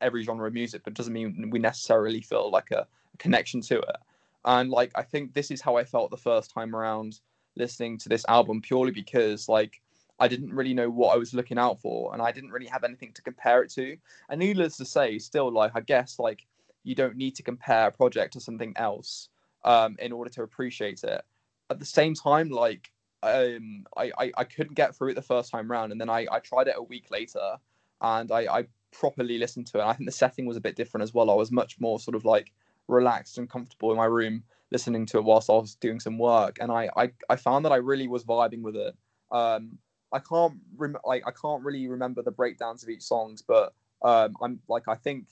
[0.00, 2.86] every genre of music, but it doesn't mean we necessarily feel like a
[3.18, 3.96] connection to it.
[4.44, 7.20] And like I think this is how I felt the first time around
[7.56, 9.82] listening to this album, purely because like
[10.18, 12.84] I didn't really know what I was looking out for, and I didn't really have
[12.84, 13.96] anything to compare it to.
[14.28, 16.46] And needless to say, still like I guess like
[16.84, 19.28] you don't need to compare a project to something else
[19.64, 21.22] um, in order to appreciate it.
[21.68, 22.90] At the same time, like
[23.22, 26.26] um, I, I I couldn't get through it the first time round, and then I
[26.30, 27.56] I tried it a week later,
[28.00, 29.82] and I I properly listened to it.
[29.82, 31.30] I think the setting was a bit different as well.
[31.30, 32.52] I was much more sort of like
[32.88, 34.42] relaxed and comfortable in my room
[34.72, 37.72] listening to it whilst I was doing some work, and I I, I found that
[37.72, 38.94] I really was vibing with it.
[39.30, 39.78] Um,
[40.12, 44.34] I can't rem- like I can't really remember the breakdowns of each songs, but um,
[44.42, 45.26] I'm like I think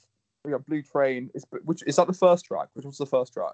[0.45, 2.69] we got Blue Train is which is that the first track?
[2.73, 3.53] Which was the first track?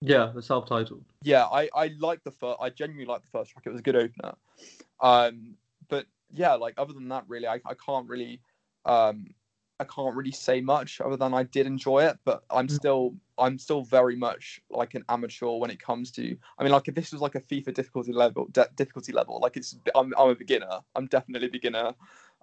[0.00, 1.04] Yeah, the self-titled.
[1.22, 2.58] Yeah, I I like the first.
[2.60, 3.64] I genuinely like the first track.
[3.66, 4.34] It was a good opener.
[5.00, 5.56] Um,
[5.88, 8.40] but yeah, like other than that, really, I, I can't really
[8.84, 9.26] um
[9.80, 12.18] I can't really say much other than I did enjoy it.
[12.24, 12.76] But I'm Mm.
[12.76, 16.36] still I'm still very much like an amateur when it comes to.
[16.58, 19.56] I mean, like if this was like a FIFA difficulty level, de- difficulty level, like
[19.56, 20.80] it's I'm I'm a beginner.
[20.94, 21.94] I'm definitely a beginner.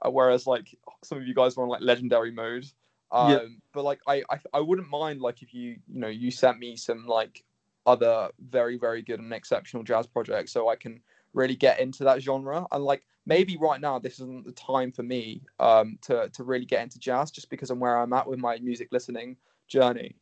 [0.02, 2.66] Uh, whereas like some of you guys were on like legendary mode.
[3.12, 3.46] Um, Yeah.
[3.74, 6.76] but like I, I I wouldn't mind like if you you know you sent me
[6.76, 7.44] some like
[7.86, 11.02] other very very good and exceptional jazz projects so I can
[11.34, 12.66] really get into that genre.
[12.72, 16.66] And like maybe right now this isn't the time for me um to to really
[16.66, 19.38] get into jazz just because I'm where I'm at with my music listening
[19.68, 20.16] journey.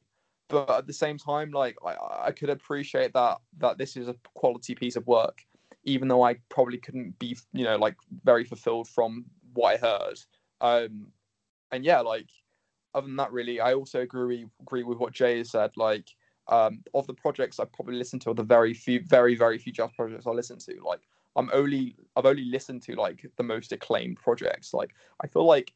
[0.49, 4.15] But at the same time like I, I could appreciate that that this is a
[4.35, 5.45] quality piece of work
[5.85, 10.19] even though I probably couldn't be you know like very fulfilled from what I heard.
[10.61, 11.13] Um
[11.71, 12.29] and yeah like
[12.93, 16.07] other than that really I also agree agree with what Jay has said like
[16.47, 19.71] um, of the projects I probably listened to, or the very few, very very few
[19.71, 21.01] jazz projects I listen to, like
[21.35, 24.73] I'm only I've only listened to like the most acclaimed projects.
[24.73, 25.73] Like I feel like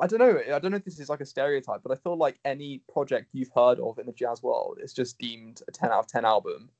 [0.00, 2.16] I don't know, I don't know if this is like a stereotype, but I feel
[2.16, 5.90] like any project you've heard of in the jazz world is just deemed a 10
[5.90, 6.70] out of 10 album.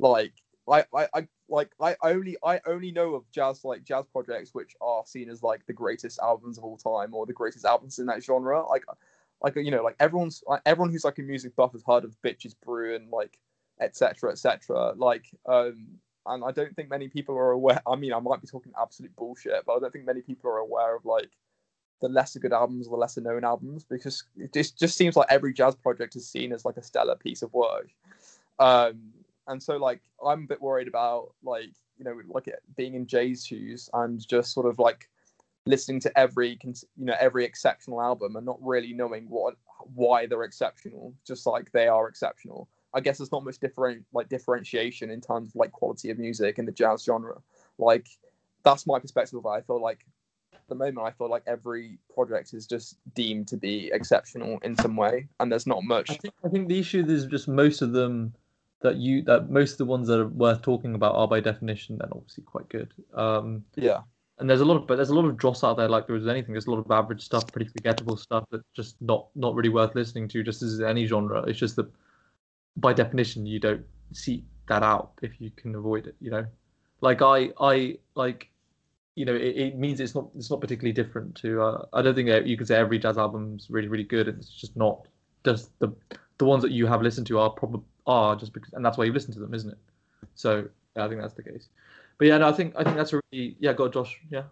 [0.00, 0.32] Like
[0.70, 4.74] I, I, I like I only I only know of jazz like jazz projects which
[4.80, 8.06] are seen as like the greatest albums of all time or the greatest albums in
[8.06, 8.66] that genre.
[8.66, 8.84] Like
[9.44, 12.16] like you know like everyone's like, everyone who's like a music buff has heard of
[12.24, 13.38] bitches brew and like
[13.80, 15.86] etc etc like um
[16.26, 19.14] and i don't think many people are aware i mean i might be talking absolute
[19.16, 21.30] bullshit but i don't think many people are aware of like
[22.00, 25.26] the lesser good albums or the lesser known albums because it just, just seems like
[25.30, 27.88] every jazz project is seen as like a stellar piece of work
[28.58, 29.12] um
[29.48, 33.06] and so like i'm a bit worried about like you know like it being in
[33.06, 35.08] jay's shoes and just sort of like
[35.66, 39.54] listening to every you know every exceptional album and not really knowing what
[39.94, 42.68] why they're exceptional just like they are exceptional.
[42.94, 46.58] I guess there's not much different like differentiation in terms of like quality of music
[46.58, 47.40] in the jazz genre.
[47.78, 48.08] Like
[48.62, 49.48] that's my perspective of it.
[49.48, 50.06] I feel like
[50.54, 54.76] at the moment i feel like every project is just deemed to be exceptional in
[54.76, 57.82] some way and there's not much I think I think the issue is just most
[57.82, 58.32] of them
[58.84, 61.98] that you that most of the ones that are worth talking about are by definition
[61.98, 62.94] then obviously quite good.
[63.14, 64.02] Um, yeah
[64.38, 66.16] and there's a lot of but there's a lot of dross out there like there
[66.16, 66.52] was anything.
[66.52, 69.94] There's a lot of average stuff, pretty forgettable stuff that's just not not really worth
[69.94, 70.42] listening to.
[70.42, 71.86] Just as any genre, it's just that
[72.76, 76.16] by definition you don't seek that out if you can avoid it.
[76.20, 76.46] You know,
[77.00, 78.50] like I I like
[79.14, 81.62] you know it, it means it's not it's not particularly different to.
[81.62, 84.26] Uh, I don't think you can say every jazz album's really really good.
[84.26, 85.06] It's just not.
[85.44, 85.94] Just the
[86.38, 89.04] the ones that you have listened to are probably are just because and that's why
[89.04, 89.78] you listen to them, isn't it?
[90.34, 91.68] So yeah, I think that's the case.
[92.18, 93.72] But yeah, no, I think I think that's a really yeah.
[93.72, 94.44] Got Josh, yeah.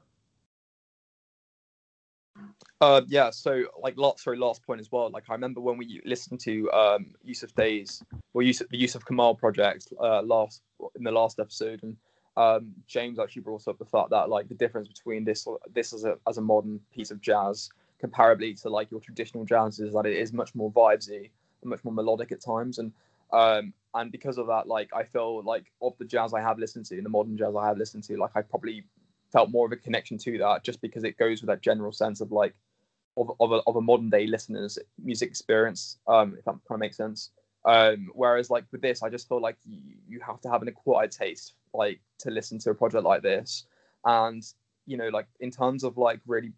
[2.81, 3.31] Uh, yeah.
[3.31, 5.09] So, like, last sorry, last point as well.
[5.11, 8.03] Like, I remember when we listened to um, Yussef Dayes
[8.35, 10.63] or Yussef, the Yussef Kamaal project uh, last
[10.97, 11.97] in the last episode, and
[12.37, 16.05] um, James actually brought up the fact that like the difference between this this as
[16.05, 17.71] a as a modern piece of jazz
[18.03, 21.31] comparably to like your traditional jazz is that it is much more vibesy
[21.61, 22.93] and much more melodic at times, and
[23.33, 26.87] um, and because of that, like I feel like of the jazz I have listened
[26.87, 28.85] to, the modern jazz I have listened to, like I probably
[29.33, 32.21] felt more of a connection to that just because it goes with that general sense
[32.21, 32.55] of like
[33.17, 36.81] of, of, a, of a modern day listener's music experience um if that kind of
[36.81, 37.31] makes sense.
[37.65, 40.69] Um whereas like with this i just feel like you, you have to have an
[40.69, 43.67] acquired taste like to listen to a project like this.
[44.05, 44.43] And
[44.87, 46.53] you know like in terms of like really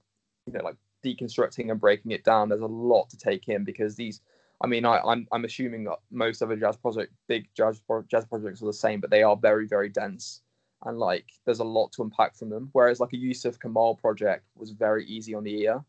[0.47, 3.95] you know like deconstructing and breaking it down there's a lot to take in because
[3.95, 4.22] these
[4.63, 7.81] I mean, I, am I'm, I'm assuming that most other jazz project, big jazz
[8.11, 10.43] jazz projects are the same, but they are very very dense
[10.85, 12.69] and like there's a lot to unpack from them.
[12.73, 15.85] Whereas like a Yussef Kamaal project was very easy on the ear.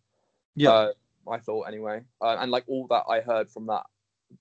[0.55, 0.91] Yeah, uh,
[1.29, 3.83] I thought anyway, uh, and like all that I heard from that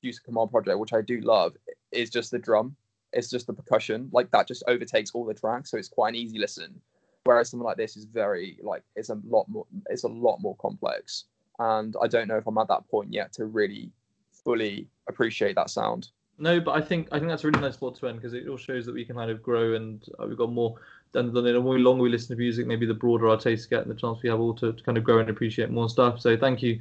[0.05, 1.57] Yussef Kamaal project, which I do love,
[1.93, 2.77] is just the drum.
[3.13, 6.17] It's just the percussion, like that just overtakes all the tracks, so it's quite an
[6.17, 6.81] easy listen.
[7.25, 10.57] Whereas something like this is very like it's a lot more it's a lot more
[10.57, 11.25] complex,
[11.59, 13.91] and I don't know if I'm at that point yet to really
[14.45, 16.11] fully appreciate that sound.
[16.39, 18.49] No, but I think I think that's a really nice spot to end because it
[18.49, 20.75] all shows that we can kind of grow and uh, we've got more.
[21.15, 23.83] And then the more longer we listen to music, maybe the broader our tastes get,
[23.83, 26.21] and the chance we have all to, to kind of grow and appreciate more stuff.
[26.21, 26.81] So thank you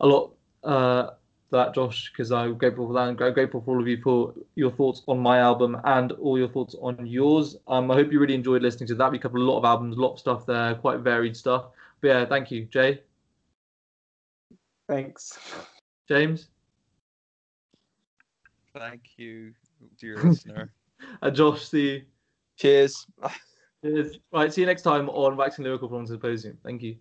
[0.00, 0.32] a lot
[0.64, 1.10] uh,
[1.50, 4.00] for that, Josh, because I'm grateful for that, and I'm grateful for all of you
[4.00, 7.56] for your thoughts on my album and all your thoughts on yours.
[7.68, 9.12] Um, I hope you really enjoyed listening to that.
[9.12, 11.66] We covered a lot of albums, a lot of stuff there, quite varied stuff.
[12.00, 13.02] But yeah, thank you, Jay.
[14.88, 15.38] Thanks.
[16.08, 16.48] James.
[18.76, 19.52] Thank you,
[19.98, 20.72] dear listener.
[21.22, 22.02] and Josh, see you.
[22.56, 23.06] Cheers.
[23.82, 24.18] Cheers.
[24.32, 26.58] Right, see you next time on Waxing Lyrical from Symposium.
[26.62, 26.96] Thank you.